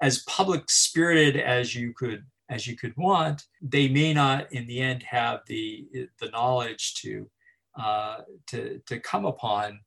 as 0.00 0.24
public 0.24 0.70
spirited 0.70 1.36
as 1.36 1.74
you 1.74 1.92
could 1.94 2.24
as 2.48 2.66
you 2.66 2.76
could 2.76 2.94
want, 2.96 3.44
they 3.62 3.88
may 3.88 4.12
not 4.12 4.52
in 4.52 4.66
the 4.66 4.80
end 4.80 5.02
have 5.02 5.40
the 5.46 5.86
the 6.18 6.28
knowledge 6.30 6.94
to 7.02 7.30
uh, 7.78 8.18
to 8.46 8.80
to 8.86 8.98
come 9.00 9.24
upon 9.24 9.80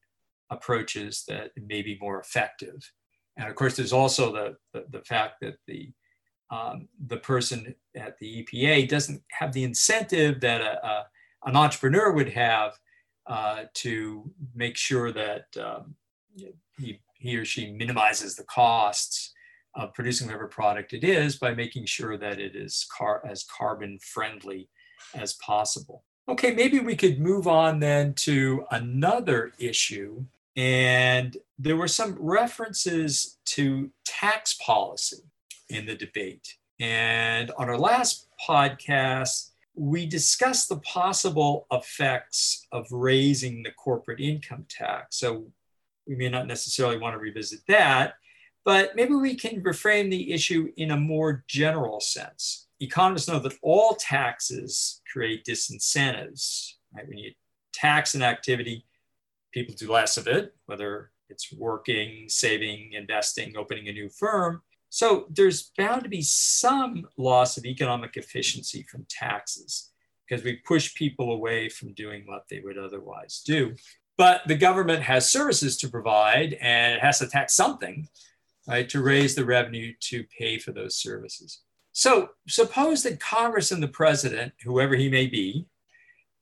approaches 0.51 1.23
that 1.27 1.51
may 1.59 1.81
be 1.81 1.97
more 1.99 2.19
effective. 2.19 2.91
And 3.37 3.49
of 3.49 3.55
course, 3.55 3.75
there's 3.75 3.93
also 3.93 4.31
the, 4.31 4.57
the, 4.73 4.85
the 4.89 5.03
fact 5.03 5.41
that 5.41 5.55
the 5.67 5.91
um, 6.51 6.87
the 7.07 7.17
person 7.17 7.73
at 7.95 8.19
the 8.19 8.43
EPA 8.43 8.87
doesn't 8.87 9.21
have 9.31 9.51
the 9.51 9.63
incentive 9.63 10.39
that 10.41 10.61
a, 10.61 10.85
a, 10.85 11.05
an 11.45 11.55
entrepreneur 11.55 12.11
would 12.11 12.29
have 12.29 12.77
uh, 13.27 13.63
to 13.73 14.29
make 14.53 14.77
sure 14.77 15.11
that 15.11 15.45
um, 15.59 15.95
he, 16.77 16.99
he 17.17 17.35
or 17.35 17.45
she 17.45 17.71
minimizes 17.71 18.35
the 18.35 18.43
costs 18.43 19.33
of 19.73 19.93
producing 19.93 20.27
whatever 20.27 20.47
product 20.47 20.93
it 20.93 21.03
is 21.03 21.35
by 21.35 21.53
making 21.53 21.85
sure 21.85 22.17
that 22.17 22.39
it 22.39 22.55
is 22.55 22.87
car 22.95 23.21
as 23.27 23.43
carbon 23.43 23.97
friendly 23.99 24.69
as 25.13 25.33
possible. 25.33 26.03
Okay, 26.27 26.53
maybe 26.53 26.79
we 26.79 26.95
could 26.95 27.19
move 27.19 27.47
on 27.47 27.79
then 27.79 28.13
to 28.13 28.65
another 28.71 29.53
issue. 29.59 30.25
And 30.55 31.35
there 31.59 31.75
were 31.75 31.87
some 31.87 32.15
references 32.19 33.37
to 33.45 33.91
tax 34.05 34.53
policy 34.55 35.23
in 35.69 35.85
the 35.85 35.95
debate. 35.95 36.55
And 36.79 37.51
on 37.57 37.69
our 37.69 37.77
last 37.77 38.27
podcast, 38.47 39.51
we 39.75 40.05
discussed 40.05 40.69
the 40.69 40.79
possible 40.79 41.67
effects 41.71 42.67
of 42.71 42.87
raising 42.91 43.63
the 43.63 43.71
corporate 43.71 44.21
income 44.21 44.65
tax. 44.69 45.17
So 45.17 45.47
we 46.07 46.15
may 46.15 46.29
not 46.29 46.47
necessarily 46.47 46.97
want 46.97 47.13
to 47.13 47.19
revisit 47.19 47.59
that, 47.67 48.13
but 48.63 48.95
maybe 48.95 49.15
we 49.15 49.35
can 49.35 49.61
reframe 49.61 50.09
the 50.09 50.31
issue 50.31 50.71
in 50.77 50.91
a 50.91 50.97
more 50.97 51.43
general 51.47 51.99
sense. 51.99 52.67
Economists 52.79 53.27
know 53.27 53.39
that 53.39 53.57
all 53.61 53.95
taxes 53.95 55.01
create 55.11 55.45
disincentives. 55.45 56.73
Right? 56.93 57.07
When 57.07 57.17
you 57.17 57.31
tax 57.73 58.15
an 58.15 58.21
activity, 58.21 58.85
people 59.55 59.73
do 59.73 59.91
less 59.91 60.17
of 60.17 60.27
it, 60.27 60.53
whether 60.65 61.11
it's 61.29 61.51
working, 61.53 62.25
saving, 62.27 62.91
investing, 62.91 63.55
opening 63.57 63.87
a 63.87 63.93
new 63.93 64.09
firm. 64.09 64.61
So 64.89 65.25
there's 65.29 65.71
bound 65.77 66.03
to 66.03 66.09
be 66.09 66.21
some 66.21 67.07
loss 67.17 67.57
of 67.57 67.65
economic 67.65 68.17
efficiency 68.17 68.83
from 68.83 69.07
taxes 69.09 69.91
because 70.27 70.43
we 70.43 70.57
push 70.67 70.93
people 70.93 71.31
away 71.31 71.69
from 71.69 71.93
doing 71.93 72.23
what 72.25 72.43
they 72.49 72.59
would 72.59 72.77
otherwise 72.77 73.41
do. 73.45 73.73
But 74.17 74.41
the 74.45 74.55
government 74.55 75.03
has 75.03 75.29
services 75.29 75.77
to 75.77 75.89
provide 75.89 76.53
and 76.61 76.95
it 76.95 77.01
has 77.01 77.19
to 77.19 77.27
tax 77.27 77.53
something, 77.53 78.07
right, 78.67 78.87
to 78.89 79.01
raise 79.01 79.35
the 79.35 79.45
revenue 79.45 79.93
to 80.01 80.25
pay 80.37 80.59
for 80.59 80.73
those 80.73 80.97
services. 80.97 81.61
So 81.93 82.31
suppose 82.47 83.03
that 83.03 83.21
Congress 83.21 83.71
and 83.71 83.81
the 83.81 83.87
president, 83.87 84.53
whoever 84.63 84.95
he 84.95 85.09
may 85.09 85.27
be, 85.27 85.65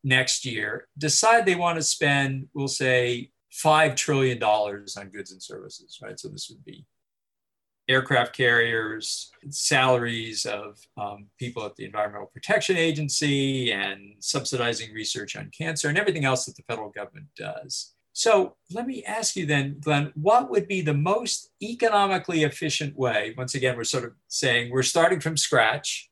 next 0.03 0.45
year 0.45 0.87
decide 0.97 1.45
they 1.45 1.55
want 1.55 1.77
to 1.77 1.83
spend, 1.83 2.47
we'll 2.53 2.67
say, 2.67 3.31
$5 3.53 3.95
trillion 3.95 4.41
on 4.41 5.09
goods 5.13 5.31
and 5.31 5.41
services, 5.41 5.99
right? 6.01 6.19
So 6.19 6.27
this 6.27 6.49
would 6.49 6.63
be 6.65 6.85
aircraft 7.87 8.35
carriers, 8.35 9.31
salaries 9.49 10.45
of 10.45 10.79
um, 10.97 11.27
people 11.37 11.65
at 11.65 11.75
the 11.75 11.85
Environmental 11.85 12.27
Protection 12.33 12.77
Agency, 12.77 13.71
and 13.71 14.15
subsidizing 14.19 14.93
research 14.93 15.35
on 15.35 15.51
cancer 15.55 15.89
and 15.89 15.97
everything 15.97 16.25
else 16.25 16.45
that 16.45 16.55
the 16.55 16.63
federal 16.63 16.89
government 16.89 17.27
does. 17.37 17.93
So 18.13 18.55
let 18.71 18.85
me 18.85 19.03
ask 19.03 19.35
you 19.35 19.45
then, 19.45 19.77
Glenn, 19.79 20.11
what 20.15 20.49
would 20.51 20.67
be 20.67 20.81
the 20.81 20.93
most 20.93 21.49
economically 21.61 22.43
efficient 22.43 22.95
way? 22.95 23.33
Once 23.37 23.55
again, 23.55 23.75
we're 23.75 23.83
sort 23.83 24.05
of 24.05 24.13
saying 24.27 24.71
we're 24.71 24.83
starting 24.83 25.19
from 25.19 25.35
scratch 25.35 26.11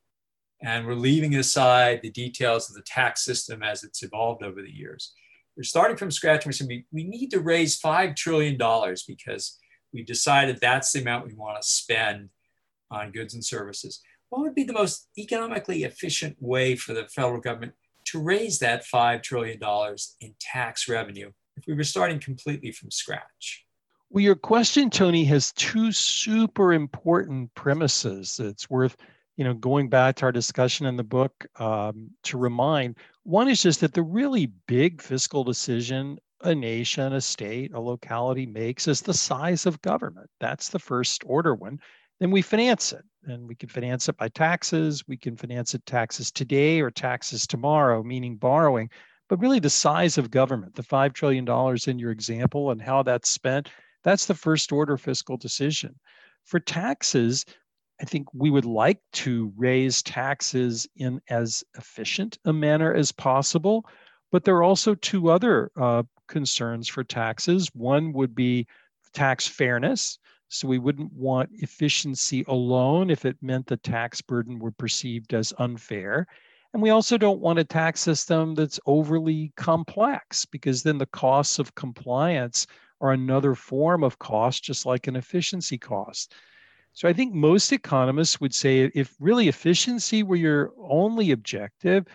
and 0.63 0.85
we're 0.85 0.93
leaving 0.93 1.35
aside 1.35 2.01
the 2.01 2.11
details 2.11 2.69
of 2.69 2.75
the 2.75 2.83
tax 2.83 3.25
system 3.25 3.63
as 3.63 3.83
it's 3.83 4.03
evolved 4.03 4.43
over 4.43 4.61
the 4.61 4.71
years. 4.71 5.13
We're 5.57 5.63
starting 5.63 5.97
from 5.97 6.11
scratch. 6.11 6.45
We're 6.45 6.51
saying 6.51 6.85
we, 6.91 7.03
need 7.03 7.31
to 7.31 7.39
raise 7.39 7.79
$5 7.79 8.15
trillion 8.15 8.57
because 9.07 9.57
we've 9.93 10.05
decided 10.05 10.59
that's 10.59 10.91
the 10.91 11.01
amount 11.01 11.27
we 11.27 11.33
want 11.33 11.61
to 11.61 11.67
spend 11.67 12.29
on 12.89 13.11
goods 13.11 13.33
and 13.33 13.43
services. 13.43 14.01
What 14.29 14.41
would 14.41 14.55
be 14.55 14.63
the 14.63 14.73
most 14.73 15.09
economically 15.17 15.83
efficient 15.83 16.37
way 16.39 16.75
for 16.75 16.93
the 16.93 17.07
federal 17.07 17.41
government 17.41 17.73
to 18.05 18.21
raise 18.21 18.59
that 18.59 18.85
$5 18.85 19.23
trillion 19.23 19.59
in 20.21 20.35
tax 20.39 20.87
revenue 20.87 21.31
if 21.57 21.65
we 21.67 21.73
were 21.73 21.83
starting 21.83 22.19
completely 22.19 22.71
from 22.71 22.91
scratch? 22.91 23.65
Well, 24.09 24.23
your 24.23 24.35
question, 24.35 24.89
Tony, 24.89 25.23
has 25.25 25.53
two 25.53 25.91
super 25.91 26.73
important 26.73 27.53
premises. 27.55 28.39
It's 28.39 28.69
worth 28.69 28.97
you 29.41 29.45
know, 29.45 29.55
going 29.55 29.89
back 29.89 30.17
to 30.17 30.25
our 30.25 30.31
discussion 30.31 30.85
in 30.85 30.97
the 30.97 31.03
book 31.03 31.47
um, 31.55 32.11
to 32.21 32.37
remind 32.37 32.95
one 33.23 33.47
is 33.47 33.63
just 33.63 33.81
that 33.81 33.95
the 33.95 34.03
really 34.03 34.51
big 34.67 35.01
fiscal 35.01 35.43
decision 35.43 36.19
a 36.41 36.53
nation, 36.53 37.13
a 37.13 37.21
state, 37.21 37.73
a 37.73 37.79
locality 37.79 38.45
makes 38.45 38.87
is 38.87 39.01
the 39.01 39.15
size 39.15 39.65
of 39.65 39.81
government. 39.81 40.29
That's 40.39 40.69
the 40.69 40.77
first 40.77 41.23
order 41.25 41.55
one. 41.55 41.79
Then 42.19 42.29
we 42.29 42.43
finance 42.43 42.93
it. 42.93 43.03
And 43.25 43.47
we 43.47 43.55
can 43.55 43.67
finance 43.67 44.07
it 44.09 44.17
by 44.17 44.27
taxes. 44.27 45.07
We 45.07 45.17
can 45.17 45.35
finance 45.35 45.73
it 45.73 45.83
taxes 45.87 46.31
today 46.31 46.79
or 46.79 46.91
taxes 46.91 47.47
tomorrow, 47.47 48.03
meaning 48.03 48.35
borrowing. 48.35 48.91
But 49.27 49.39
really, 49.39 49.59
the 49.59 49.71
size 49.71 50.19
of 50.19 50.29
government, 50.29 50.75
the 50.75 50.83
$5 50.83 51.13
trillion 51.13 51.47
in 51.87 51.97
your 51.97 52.11
example 52.11 52.69
and 52.69 52.79
how 52.79 53.01
that's 53.01 53.31
spent, 53.31 53.69
that's 54.03 54.27
the 54.27 54.35
first 54.35 54.71
order 54.71 54.97
fiscal 54.97 55.35
decision. 55.35 55.95
For 56.45 56.59
taxes, 56.59 57.45
I 58.01 58.05
think 58.05 58.27
we 58.33 58.49
would 58.49 58.65
like 58.65 58.99
to 59.13 59.53
raise 59.55 60.01
taxes 60.01 60.87
in 60.95 61.21
as 61.29 61.63
efficient 61.77 62.39
a 62.45 62.53
manner 62.53 62.93
as 62.93 63.11
possible. 63.11 63.85
But 64.31 64.43
there 64.43 64.55
are 64.55 64.63
also 64.63 64.95
two 64.95 65.29
other 65.29 65.71
uh, 65.79 66.03
concerns 66.27 66.87
for 66.87 67.03
taxes. 67.03 67.69
One 67.73 68.11
would 68.13 68.33
be 68.33 68.65
tax 69.13 69.47
fairness. 69.47 70.17
So 70.49 70.67
we 70.67 70.79
wouldn't 70.79 71.13
want 71.13 71.49
efficiency 71.53 72.43
alone 72.47 73.09
if 73.09 73.23
it 73.23 73.37
meant 73.41 73.67
the 73.67 73.77
tax 73.77 74.21
burden 74.21 74.59
were 74.59 74.71
perceived 74.71 75.33
as 75.33 75.53
unfair. 75.59 76.27
And 76.73 76.81
we 76.81 76.89
also 76.89 77.17
don't 77.17 77.39
want 77.39 77.59
a 77.59 77.63
tax 77.63 77.99
system 77.99 78.55
that's 78.55 78.79
overly 78.85 79.53
complex 79.57 80.45
because 80.45 80.81
then 80.81 80.97
the 80.97 81.05
costs 81.05 81.59
of 81.59 81.75
compliance 81.75 82.65
are 82.99 83.11
another 83.11 83.55
form 83.55 84.03
of 84.03 84.19
cost, 84.19 84.63
just 84.63 84.85
like 84.85 85.07
an 85.07 85.15
efficiency 85.15 85.77
cost. 85.77 86.33
So 86.93 87.07
I 87.07 87.13
think 87.13 87.33
most 87.33 87.71
economists 87.71 88.39
would 88.41 88.53
say 88.53 88.91
if 88.93 89.15
really 89.19 89.47
efficiency 89.47 90.23
were 90.23 90.35
your 90.35 90.73
only 90.77 91.31
objective, 91.31 92.05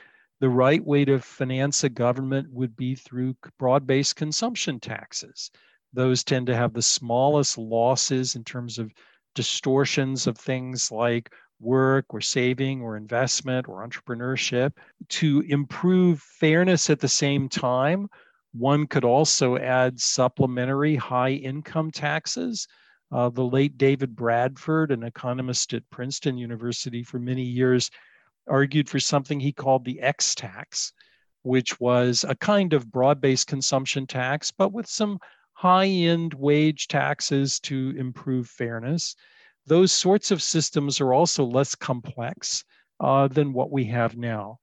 the 0.40 0.48
right 0.48 0.84
way 0.84 1.04
to 1.06 1.18
finance 1.18 1.82
a 1.82 1.88
government 1.88 2.52
would 2.52 2.76
be 2.76 2.94
through 2.94 3.36
broad 3.58 3.86
based 3.86 4.16
consumption 4.16 4.78
taxes. 4.78 5.50
Those 5.92 6.22
tend 6.22 6.46
to 6.48 6.56
have 6.56 6.74
the 6.74 6.82
smallest 6.82 7.56
losses 7.56 8.36
in 8.36 8.44
terms 8.44 8.78
of 8.78 8.92
distortions 9.34 10.26
of 10.26 10.36
things 10.36 10.92
like 10.92 11.32
work 11.58 12.04
or 12.10 12.20
saving 12.20 12.82
or 12.82 12.96
investment 12.98 13.66
or 13.68 13.86
entrepreneurship. 13.86 14.72
To 15.08 15.42
improve 15.48 16.20
fairness 16.20 16.90
at 16.90 17.00
the 17.00 17.08
same 17.08 17.48
time, 17.48 18.08
one 18.52 18.86
could 18.86 19.04
also 19.04 19.56
add 19.56 19.98
supplementary 20.00 20.96
high 20.96 21.32
income 21.32 21.90
taxes 21.90 22.66
uh, 23.12 23.28
the 23.28 23.44
late 23.44 23.78
David 23.78 24.16
Bradford, 24.16 24.90
an 24.90 25.02
economist 25.02 25.72
at 25.72 25.88
Princeton 25.90 26.36
University 26.36 27.02
for 27.02 27.18
many 27.18 27.42
years, 27.42 27.90
argued 28.48 28.88
for 28.88 29.00
something 29.00 29.38
he 29.38 29.52
called 29.52 29.84
the 29.84 30.00
X 30.00 30.34
tax, 30.34 30.92
which 31.42 31.78
was 31.80 32.24
a 32.28 32.34
kind 32.34 32.72
of 32.72 32.90
broad 32.90 33.20
based 33.20 33.46
consumption 33.46 34.06
tax, 34.06 34.50
but 34.50 34.72
with 34.72 34.86
some 34.86 35.18
high 35.52 35.86
end 35.86 36.34
wage 36.34 36.88
taxes 36.88 37.60
to 37.60 37.94
improve 37.96 38.48
fairness. 38.48 39.14
Those 39.66 39.92
sorts 39.92 40.30
of 40.30 40.42
systems 40.42 41.00
are 41.00 41.12
also 41.12 41.44
less 41.44 41.74
complex 41.74 42.64
uh, 43.00 43.28
than 43.28 43.52
what 43.52 43.70
we 43.70 43.84
have 43.86 44.16
now. 44.16 44.58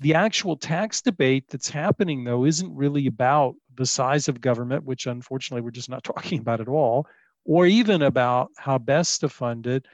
The 0.00 0.14
actual 0.14 0.56
tax 0.56 1.00
debate 1.00 1.46
that's 1.48 1.70
happening, 1.70 2.24
though, 2.24 2.44
isn't 2.44 2.74
really 2.74 3.06
about 3.06 3.54
the 3.76 3.86
size 3.86 4.28
of 4.28 4.40
government, 4.40 4.84
which 4.84 5.06
unfortunately 5.06 5.62
we're 5.62 5.70
just 5.70 5.88
not 5.88 6.04
talking 6.04 6.40
about 6.40 6.60
at 6.60 6.68
all 6.68 7.06
or 7.44 7.66
even 7.66 8.02
about 8.02 8.50
how 8.56 8.78
best 8.78 9.20
to 9.20 9.28
fund 9.28 9.66
it, 9.66 9.86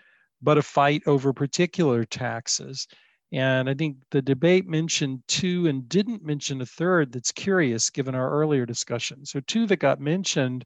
but 0.43 0.59
a 0.59 0.63
fight 0.63 1.03
over 1.07 1.33
particular 1.33 2.05
taxes. 2.05 2.87
And 3.33 3.71
I 3.71 3.75
think 3.75 3.99
the 4.11 4.23
debate 4.23 4.67
mentioned 4.67 5.23
two 5.29 5.67
and 5.69 5.89
didn't 5.89 6.25
mention 6.25 6.61
a 6.61 6.67
third 6.67 7.13
that's 7.13 7.33
curious 7.33 7.91
given 7.91 8.15
our 8.15 8.31
earlier 8.31 8.67
discussion. 8.67 9.25
So, 9.25 9.41
two 9.41 9.67
that 9.67 9.77
got 9.77 10.01
mentioned 10.01 10.65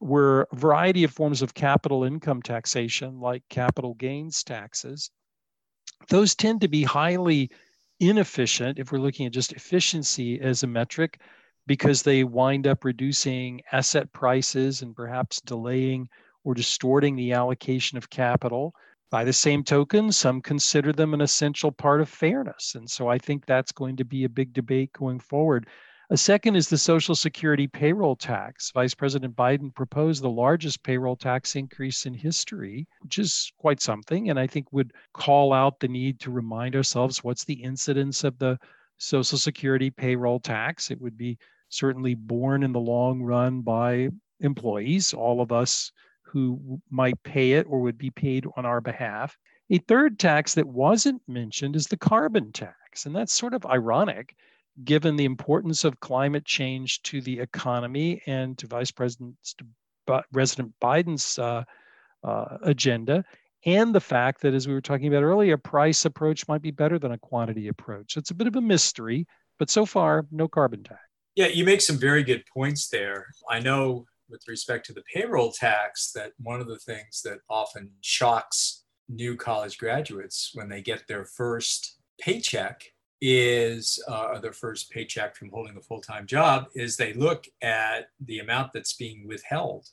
were 0.00 0.46
a 0.52 0.56
variety 0.56 1.04
of 1.04 1.12
forms 1.12 1.40
of 1.40 1.54
capital 1.54 2.04
income 2.04 2.42
taxation, 2.42 3.18
like 3.18 3.42
capital 3.48 3.94
gains 3.94 4.44
taxes. 4.44 5.10
Those 6.10 6.34
tend 6.34 6.60
to 6.60 6.68
be 6.68 6.82
highly 6.82 7.50
inefficient 7.98 8.78
if 8.78 8.92
we're 8.92 8.98
looking 8.98 9.26
at 9.26 9.32
just 9.32 9.52
efficiency 9.52 10.38
as 10.38 10.62
a 10.62 10.66
metric 10.66 11.20
because 11.66 12.02
they 12.02 12.24
wind 12.24 12.66
up 12.66 12.84
reducing 12.84 13.60
asset 13.72 14.12
prices 14.12 14.82
and 14.82 14.94
perhaps 14.94 15.40
delaying 15.40 16.08
or 16.44 16.54
distorting 16.54 17.16
the 17.16 17.32
allocation 17.32 17.98
of 17.98 18.08
capital. 18.08 18.74
By 19.10 19.24
the 19.24 19.32
same 19.32 19.64
token, 19.64 20.12
some 20.12 20.40
consider 20.40 20.92
them 20.92 21.14
an 21.14 21.20
essential 21.20 21.72
part 21.72 22.00
of 22.00 22.08
fairness. 22.08 22.74
And 22.74 22.88
so 22.88 23.08
I 23.08 23.18
think 23.18 23.46
that's 23.46 23.72
going 23.72 23.96
to 23.96 24.04
be 24.04 24.24
a 24.24 24.28
big 24.28 24.52
debate 24.52 24.92
going 24.92 25.20
forward. 25.20 25.66
A 26.10 26.16
second 26.16 26.54
is 26.54 26.68
the 26.68 26.78
Social 26.78 27.16
Security 27.16 27.66
payroll 27.66 28.14
tax. 28.14 28.70
Vice 28.70 28.94
President 28.94 29.34
Biden 29.34 29.74
proposed 29.74 30.22
the 30.22 30.30
largest 30.30 30.84
payroll 30.84 31.16
tax 31.16 31.56
increase 31.56 32.06
in 32.06 32.14
history, 32.14 32.86
which 33.00 33.18
is 33.18 33.52
quite 33.58 33.80
something. 33.80 34.30
And 34.30 34.38
I 34.38 34.46
think 34.46 34.72
would 34.72 34.92
call 35.14 35.52
out 35.52 35.80
the 35.80 35.88
need 35.88 36.20
to 36.20 36.30
remind 36.30 36.76
ourselves 36.76 37.24
what's 37.24 37.44
the 37.44 37.60
incidence 37.60 38.22
of 38.22 38.38
the 38.38 38.56
Social 38.98 39.36
Security 39.36 39.90
payroll 39.90 40.38
tax. 40.38 40.92
It 40.92 41.00
would 41.00 41.18
be 41.18 41.38
certainly 41.68 42.14
borne 42.14 42.62
in 42.62 42.72
the 42.72 42.80
long 42.80 43.22
run 43.22 43.60
by 43.60 44.08
employees, 44.40 45.12
all 45.12 45.40
of 45.40 45.52
us 45.52 45.90
who 46.22 46.80
might 46.90 47.22
pay 47.22 47.52
it 47.52 47.66
or 47.68 47.80
would 47.80 47.98
be 47.98 48.10
paid 48.10 48.46
on 48.56 48.66
our 48.66 48.80
behalf. 48.80 49.36
A 49.70 49.78
third 49.78 50.18
tax 50.18 50.54
that 50.54 50.66
wasn't 50.66 51.22
mentioned 51.26 51.76
is 51.76 51.86
the 51.86 51.96
carbon 51.96 52.52
tax. 52.52 53.06
And 53.06 53.14
that's 53.14 53.32
sort 53.32 53.54
of 53.54 53.66
ironic 53.66 54.36
given 54.84 55.16
the 55.16 55.24
importance 55.24 55.84
of 55.84 55.98
climate 56.00 56.44
change 56.44 57.00
to 57.02 57.20
the 57.22 57.40
economy 57.40 58.20
and 58.26 58.58
to 58.58 58.66
Vice 58.66 58.90
President, 58.90 59.34
Biden's 60.06 61.38
uh, 61.38 61.64
uh, 62.22 62.58
agenda. 62.62 63.24
and 63.64 63.94
the 63.94 64.00
fact 64.00 64.42
that, 64.42 64.54
as 64.54 64.68
we 64.68 64.74
were 64.74 64.80
talking 64.80 65.08
about 65.08 65.24
earlier, 65.24 65.54
a 65.54 65.58
price 65.58 66.04
approach 66.04 66.46
might 66.46 66.62
be 66.62 66.70
better 66.70 66.98
than 66.98 67.12
a 67.12 67.18
quantity 67.18 67.68
approach. 67.68 68.16
It's 68.16 68.30
a 68.30 68.34
bit 68.34 68.46
of 68.46 68.56
a 68.56 68.60
mystery, 68.60 69.26
but 69.58 69.70
so 69.70 69.84
far, 69.86 70.26
no 70.30 70.46
carbon 70.46 70.84
tax. 70.84 71.00
Yeah, 71.36 71.48
you 71.48 71.66
make 71.66 71.82
some 71.82 71.98
very 71.98 72.22
good 72.22 72.44
points 72.52 72.88
there. 72.88 73.26
I 73.50 73.60
know 73.60 74.06
with 74.30 74.40
respect 74.48 74.86
to 74.86 74.94
the 74.94 75.02
payroll 75.02 75.52
tax 75.52 76.10
that 76.12 76.32
one 76.38 76.60
of 76.60 76.66
the 76.66 76.78
things 76.78 77.20
that 77.24 77.40
often 77.50 77.90
shocks 78.00 78.84
new 79.08 79.36
college 79.36 79.76
graduates 79.76 80.52
when 80.54 80.70
they 80.70 80.80
get 80.80 81.06
their 81.06 81.26
first 81.26 81.98
paycheck 82.18 82.82
is 83.20 84.02
uh, 84.08 84.38
their 84.40 84.54
first 84.54 84.90
paycheck 84.90 85.36
from 85.36 85.50
holding 85.50 85.76
a 85.76 85.80
full-time 85.80 86.26
job 86.26 86.68
is 86.74 86.96
they 86.96 87.12
look 87.12 87.46
at 87.62 88.08
the 88.24 88.38
amount 88.38 88.72
that's 88.72 88.94
being 88.94 89.28
withheld 89.28 89.88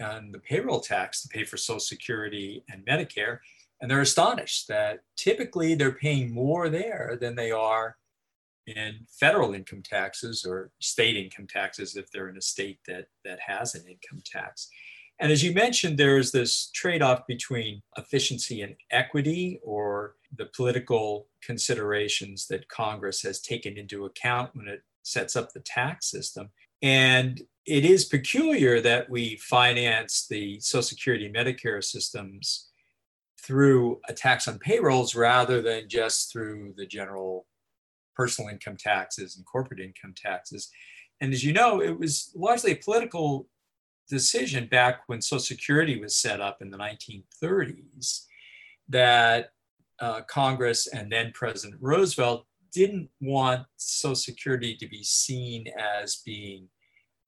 on 0.00 0.30
the 0.32 0.38
payroll 0.38 0.80
tax 0.80 1.22
to 1.22 1.28
pay 1.28 1.44
for 1.44 1.56
social 1.56 1.80
security 1.80 2.64
and 2.70 2.84
medicare 2.86 3.38
and 3.80 3.90
they're 3.90 4.00
astonished 4.00 4.68
that 4.68 5.00
typically 5.16 5.74
they're 5.74 5.92
paying 5.92 6.32
more 6.32 6.68
there 6.68 7.16
than 7.20 7.34
they 7.34 7.50
are 7.50 7.96
in 8.66 9.06
federal 9.08 9.54
income 9.54 9.82
taxes 9.82 10.44
or 10.46 10.70
state 10.80 11.16
income 11.16 11.46
taxes 11.46 11.96
if 11.96 12.10
they're 12.10 12.28
in 12.28 12.36
a 12.36 12.42
state 12.42 12.78
that, 12.86 13.06
that 13.24 13.38
has 13.40 13.74
an 13.74 13.82
income 13.86 14.22
tax. 14.24 14.68
And 15.20 15.30
as 15.30 15.44
you 15.44 15.52
mentioned, 15.52 15.98
there's 15.98 16.32
this 16.32 16.70
trade 16.74 17.02
off 17.02 17.26
between 17.26 17.82
efficiency 17.98 18.62
and 18.62 18.74
equity, 18.90 19.60
or 19.62 20.14
the 20.34 20.46
political 20.46 21.26
considerations 21.42 22.46
that 22.46 22.68
Congress 22.68 23.20
has 23.22 23.40
taken 23.40 23.76
into 23.76 24.06
account 24.06 24.56
when 24.56 24.66
it 24.66 24.82
sets 25.02 25.36
up 25.36 25.52
the 25.52 25.60
tax 25.60 26.10
system. 26.10 26.48
And 26.80 27.42
it 27.66 27.84
is 27.84 28.06
peculiar 28.06 28.80
that 28.80 29.10
we 29.10 29.36
finance 29.36 30.26
the 30.26 30.58
Social 30.60 30.82
Security 30.82 31.30
Medicare 31.30 31.84
systems 31.84 32.68
through 33.42 34.00
a 34.08 34.14
tax 34.14 34.48
on 34.48 34.58
payrolls 34.58 35.14
rather 35.14 35.60
than 35.60 35.88
just 35.88 36.32
through 36.32 36.72
the 36.78 36.86
general 36.86 37.46
personal 38.16 38.50
income 38.50 38.76
taxes 38.76 39.36
and 39.36 39.46
corporate 39.46 39.80
income 39.80 40.14
taxes. 40.16 40.70
And 41.20 41.32
as 41.32 41.44
you 41.44 41.52
know, 41.52 41.80
it 41.80 41.98
was 41.98 42.32
largely 42.34 42.72
a 42.72 42.76
political 42.76 43.48
decision 44.08 44.66
back 44.66 45.02
when 45.06 45.22
Social 45.22 45.40
Security 45.40 46.00
was 46.00 46.16
set 46.16 46.40
up 46.40 46.60
in 46.60 46.70
the 46.70 46.78
1930s 46.78 48.24
that 48.88 49.50
uh, 50.00 50.22
Congress 50.22 50.86
and 50.88 51.10
then 51.12 51.30
President 51.32 51.78
Roosevelt 51.80 52.46
didn't 52.72 53.08
want 53.20 53.66
Social 53.76 54.14
Security 54.14 54.76
to 54.76 54.88
be 54.88 55.02
seen 55.02 55.66
as 55.78 56.22
being 56.24 56.68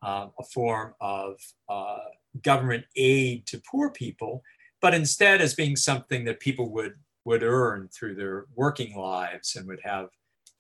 um, 0.03 0.33
a 0.38 0.45
form 0.45 0.95
of 1.01 1.37
uh, 1.68 1.99
government 2.42 2.85
aid 2.97 3.47
to 3.47 3.62
poor 3.71 3.90
people, 3.90 4.42
but 4.81 4.95
instead 4.95 5.40
as 5.40 5.55
being 5.55 5.77
something 5.77 6.25
that 6.25 6.40
people 6.40 6.73
would 6.73 6.95
would 7.25 7.45
earn 7.45 7.88
through 7.88 8.16
their 8.16 8.47
working 8.57 8.97
lives 8.97 9.55
and 9.55 9.68
would 9.68 9.79
have 9.85 10.09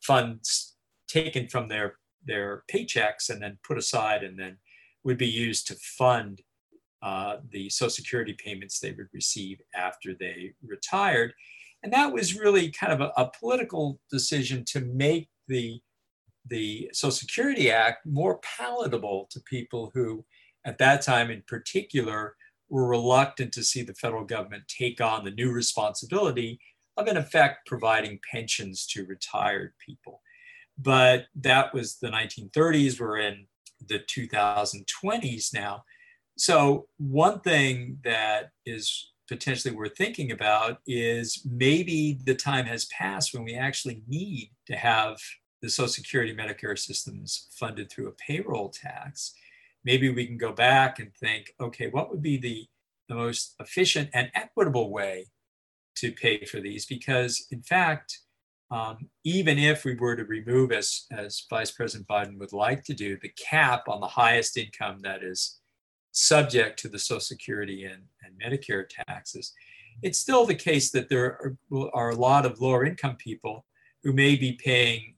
funds 0.02 0.74
taken 1.08 1.48
from 1.48 1.68
their 1.68 1.96
their 2.24 2.62
paychecks 2.72 3.30
and 3.30 3.42
then 3.42 3.58
put 3.66 3.78
aside 3.78 4.22
and 4.22 4.38
then 4.38 4.56
would 5.04 5.18
be 5.18 5.26
used 5.26 5.66
to 5.66 5.74
fund 5.74 6.40
uh, 7.02 7.38
the 7.50 7.68
social 7.68 7.90
security 7.90 8.34
payments 8.44 8.78
they 8.78 8.92
would 8.92 9.08
receive 9.12 9.60
after 9.74 10.14
they 10.14 10.52
retired. 10.64 11.32
And 11.82 11.92
that 11.92 12.12
was 12.12 12.38
really 12.38 12.70
kind 12.70 12.92
of 12.92 13.00
a, 13.00 13.12
a 13.20 13.30
political 13.38 13.98
decision 14.10 14.64
to 14.66 14.80
make 14.80 15.28
the 15.48 15.80
the 16.48 16.90
social 16.92 17.12
security 17.12 17.70
act 17.70 18.04
more 18.04 18.40
palatable 18.58 19.28
to 19.30 19.40
people 19.40 19.92
who 19.94 20.24
at 20.64 20.78
that 20.78 21.00
time 21.02 21.30
in 21.30 21.42
particular 21.46 22.34
were 22.68 22.88
reluctant 22.88 23.52
to 23.52 23.62
see 23.62 23.82
the 23.82 23.94
federal 23.94 24.24
government 24.24 24.64
take 24.66 25.00
on 25.00 25.24
the 25.24 25.30
new 25.30 25.52
responsibility 25.52 26.58
of 26.96 27.08
in 27.08 27.16
effect 27.16 27.66
providing 27.66 28.20
pensions 28.30 28.86
to 28.86 29.06
retired 29.06 29.72
people. 29.84 30.20
But 30.78 31.26
that 31.36 31.72
was 31.74 31.98
the 31.98 32.08
1930s. 32.08 33.00
We're 33.00 33.18
in 33.18 33.46
the 33.88 34.00
2020s 34.00 35.54
now. 35.54 35.84
So, 36.38 36.86
one 36.98 37.40
thing 37.40 37.98
that 38.04 38.50
is 38.64 39.12
potentially 39.28 39.74
worth 39.74 39.96
thinking 39.96 40.32
about 40.32 40.78
is 40.86 41.46
maybe 41.48 42.18
the 42.24 42.34
time 42.34 42.66
has 42.66 42.86
passed 42.86 43.32
when 43.32 43.44
we 43.44 43.54
actually 43.54 44.02
need 44.08 44.50
to 44.66 44.76
have 44.76 45.18
the 45.60 45.70
Social 45.70 45.88
Security 45.88 46.34
Medicare 46.34 46.78
systems 46.78 47.48
funded 47.52 47.90
through 47.90 48.08
a 48.08 48.12
payroll 48.12 48.68
tax. 48.68 49.32
Maybe 49.84 50.10
we 50.10 50.26
can 50.26 50.36
go 50.36 50.52
back 50.52 50.98
and 50.98 51.14
think 51.14 51.54
okay, 51.60 51.88
what 51.88 52.10
would 52.10 52.22
be 52.22 52.36
the, 52.36 52.66
the 53.08 53.14
most 53.14 53.54
efficient 53.60 54.10
and 54.12 54.30
equitable 54.34 54.90
way 54.90 55.26
to 55.96 56.12
pay 56.12 56.44
for 56.44 56.60
these 56.60 56.86
because, 56.86 57.46
in 57.50 57.62
fact, 57.62 58.20
um, 58.70 59.10
even 59.24 59.58
if 59.58 59.84
we 59.84 59.94
were 59.94 60.16
to 60.16 60.24
remove, 60.24 60.72
as, 60.72 61.04
as 61.10 61.44
Vice 61.50 61.70
President 61.70 62.08
Biden 62.08 62.38
would 62.38 62.54
like 62.54 62.82
to 62.84 62.94
do, 62.94 63.18
the 63.20 63.32
cap 63.36 63.88
on 63.88 64.00
the 64.00 64.06
highest 64.06 64.56
income 64.56 65.00
that 65.02 65.22
is 65.22 65.60
subject 66.12 66.78
to 66.80 66.88
the 66.88 66.98
Social 66.98 67.20
Security 67.20 67.84
and, 67.84 68.02
and 68.22 68.40
Medicare 68.40 68.86
taxes, 68.88 69.52
it's 70.02 70.18
still 70.18 70.46
the 70.46 70.54
case 70.54 70.90
that 70.90 71.10
there 71.10 71.56
are, 71.70 71.90
are 71.92 72.10
a 72.10 72.16
lot 72.16 72.46
of 72.46 72.60
lower 72.60 72.84
income 72.84 73.16
people 73.16 73.66
who 74.02 74.12
may 74.12 74.36
be 74.36 74.52
paying 74.52 75.16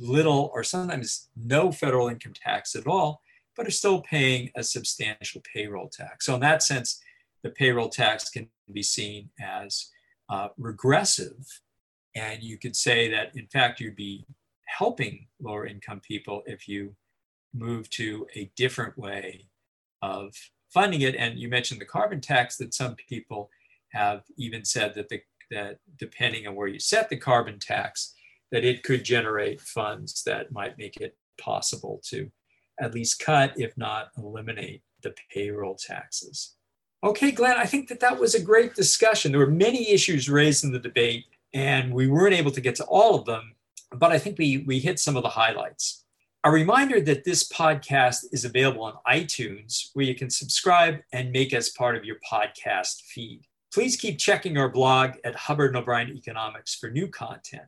little 0.00 0.50
or 0.52 0.64
sometimes 0.64 1.28
no 1.36 1.70
federal 1.70 2.08
income 2.08 2.34
tax 2.34 2.74
at 2.74 2.86
all, 2.86 3.22
but 3.56 3.66
are 3.66 3.70
still 3.70 4.02
paying 4.02 4.50
a 4.56 4.62
substantial 4.62 5.40
payroll 5.54 5.88
tax. 5.88 6.26
So, 6.26 6.34
in 6.34 6.40
that 6.40 6.62
sense, 6.62 7.00
the 7.42 7.50
payroll 7.50 7.88
tax 7.88 8.28
can 8.28 8.48
be 8.72 8.82
seen 8.82 9.30
as 9.40 9.90
uh, 10.28 10.48
regressive. 10.56 11.60
And 12.14 12.42
you 12.42 12.58
could 12.58 12.76
say 12.76 13.10
that, 13.10 13.36
in 13.36 13.46
fact, 13.46 13.80
you'd 13.80 13.96
be 13.96 14.26
helping 14.64 15.26
lower 15.40 15.66
income 15.66 16.00
people 16.00 16.42
if 16.46 16.66
you 16.66 16.94
move 17.54 17.88
to 17.90 18.26
a 18.34 18.50
different 18.56 18.96
way 18.98 19.46
of 20.02 20.34
funding 20.72 21.02
it. 21.02 21.14
And 21.14 21.38
you 21.38 21.48
mentioned 21.48 21.80
the 21.80 21.86
carbon 21.86 22.20
tax 22.20 22.56
that 22.56 22.74
some 22.74 22.96
people 22.96 23.50
have 23.92 24.22
even 24.36 24.64
said 24.64 24.94
that 24.94 25.08
the 25.08 25.20
that 25.50 25.78
depending 25.96 26.46
on 26.46 26.54
where 26.54 26.66
you 26.66 26.80
set 26.80 27.08
the 27.08 27.16
carbon 27.16 27.58
tax, 27.58 28.14
that 28.50 28.64
it 28.64 28.82
could 28.82 29.04
generate 29.04 29.60
funds 29.60 30.24
that 30.24 30.52
might 30.52 30.78
make 30.78 30.96
it 30.96 31.16
possible 31.38 32.00
to 32.04 32.30
at 32.80 32.94
least 32.94 33.20
cut, 33.20 33.52
if 33.56 33.76
not 33.76 34.08
eliminate, 34.18 34.82
the 35.02 35.14
payroll 35.32 35.76
taxes. 35.76 36.56
Okay, 37.04 37.30
Glenn, 37.30 37.56
I 37.56 37.66
think 37.66 37.88
that 37.88 38.00
that 38.00 38.18
was 38.18 38.34
a 38.34 38.42
great 38.42 38.74
discussion. 38.74 39.30
There 39.30 39.40
were 39.40 39.46
many 39.46 39.90
issues 39.90 40.28
raised 40.28 40.64
in 40.64 40.72
the 40.72 40.78
debate, 40.78 41.26
and 41.52 41.92
we 41.92 42.08
weren't 42.08 42.34
able 42.34 42.50
to 42.50 42.60
get 42.60 42.74
to 42.76 42.84
all 42.84 43.14
of 43.14 43.26
them, 43.26 43.54
but 43.92 44.12
I 44.12 44.18
think 44.18 44.38
we, 44.38 44.64
we 44.66 44.78
hit 44.78 44.98
some 44.98 45.16
of 45.16 45.22
the 45.22 45.28
highlights. 45.28 46.04
A 46.42 46.50
reminder 46.50 47.00
that 47.00 47.24
this 47.24 47.48
podcast 47.48 48.24
is 48.32 48.44
available 48.44 48.84
on 48.84 48.94
iTunes, 49.06 49.90
where 49.94 50.06
you 50.06 50.14
can 50.14 50.30
subscribe 50.30 51.00
and 51.12 51.32
make 51.32 51.52
us 51.52 51.70
part 51.70 51.96
of 51.96 52.04
your 52.04 52.16
podcast 52.30 53.02
feed. 53.02 53.42
Please 53.74 53.96
keep 53.96 54.18
checking 54.18 54.56
our 54.56 54.68
blog 54.68 55.16
at 55.24 55.34
Hubbard 55.34 55.70
and 55.70 55.76
O'Brien 55.76 56.16
Economics 56.16 56.74
for 56.74 56.88
new 56.88 57.08
content. 57.08 57.64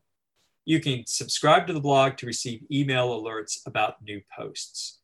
You 0.65 0.81
can 0.81 1.05
subscribe 1.07 1.67
to 1.67 1.73
the 1.73 1.81
blog 1.81 2.17
to 2.19 2.27
receive 2.27 2.65
email 2.71 3.21
alerts 3.21 3.59
about 3.67 4.03
new 4.03 4.23
posts. 4.37 4.98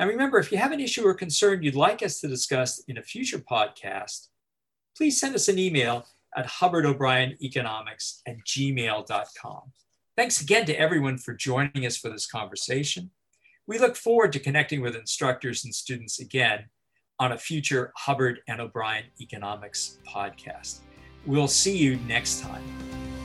And 0.00 0.08
remember, 0.08 0.38
if 0.38 0.50
you 0.50 0.56
have 0.56 0.72
an 0.72 0.80
issue 0.80 1.06
or 1.06 1.12
concern 1.12 1.62
you'd 1.62 1.74
like 1.74 2.02
us 2.02 2.20
to 2.20 2.26
discuss 2.26 2.82
in 2.88 2.96
a 2.96 3.02
future 3.02 3.38
podcast, 3.38 4.28
please 4.96 5.20
send 5.20 5.34
us 5.34 5.46
an 5.48 5.58
email 5.58 6.06
at 6.34 6.46
hubbardobrieneconomics 6.46 8.20
at 8.26 8.36
gmail.com. 8.46 9.60
Thanks 10.16 10.40
again 10.40 10.64
to 10.64 10.80
everyone 10.80 11.18
for 11.18 11.34
joining 11.34 11.84
us 11.84 11.98
for 11.98 12.08
this 12.08 12.26
conversation. 12.26 13.10
We 13.66 13.78
look 13.78 13.94
forward 13.94 14.32
to 14.32 14.38
connecting 14.38 14.80
with 14.80 14.96
instructors 14.96 15.66
and 15.66 15.74
students 15.74 16.18
again 16.18 16.64
on 17.18 17.32
a 17.32 17.38
future 17.38 17.92
Hubbard 17.94 18.40
and 18.48 18.58
O'Brien 18.58 19.04
Economics 19.20 19.98
podcast. 20.08 20.78
We'll 21.26 21.46
see 21.46 21.76
you 21.76 21.96
next 22.08 22.40
time. 22.40 23.19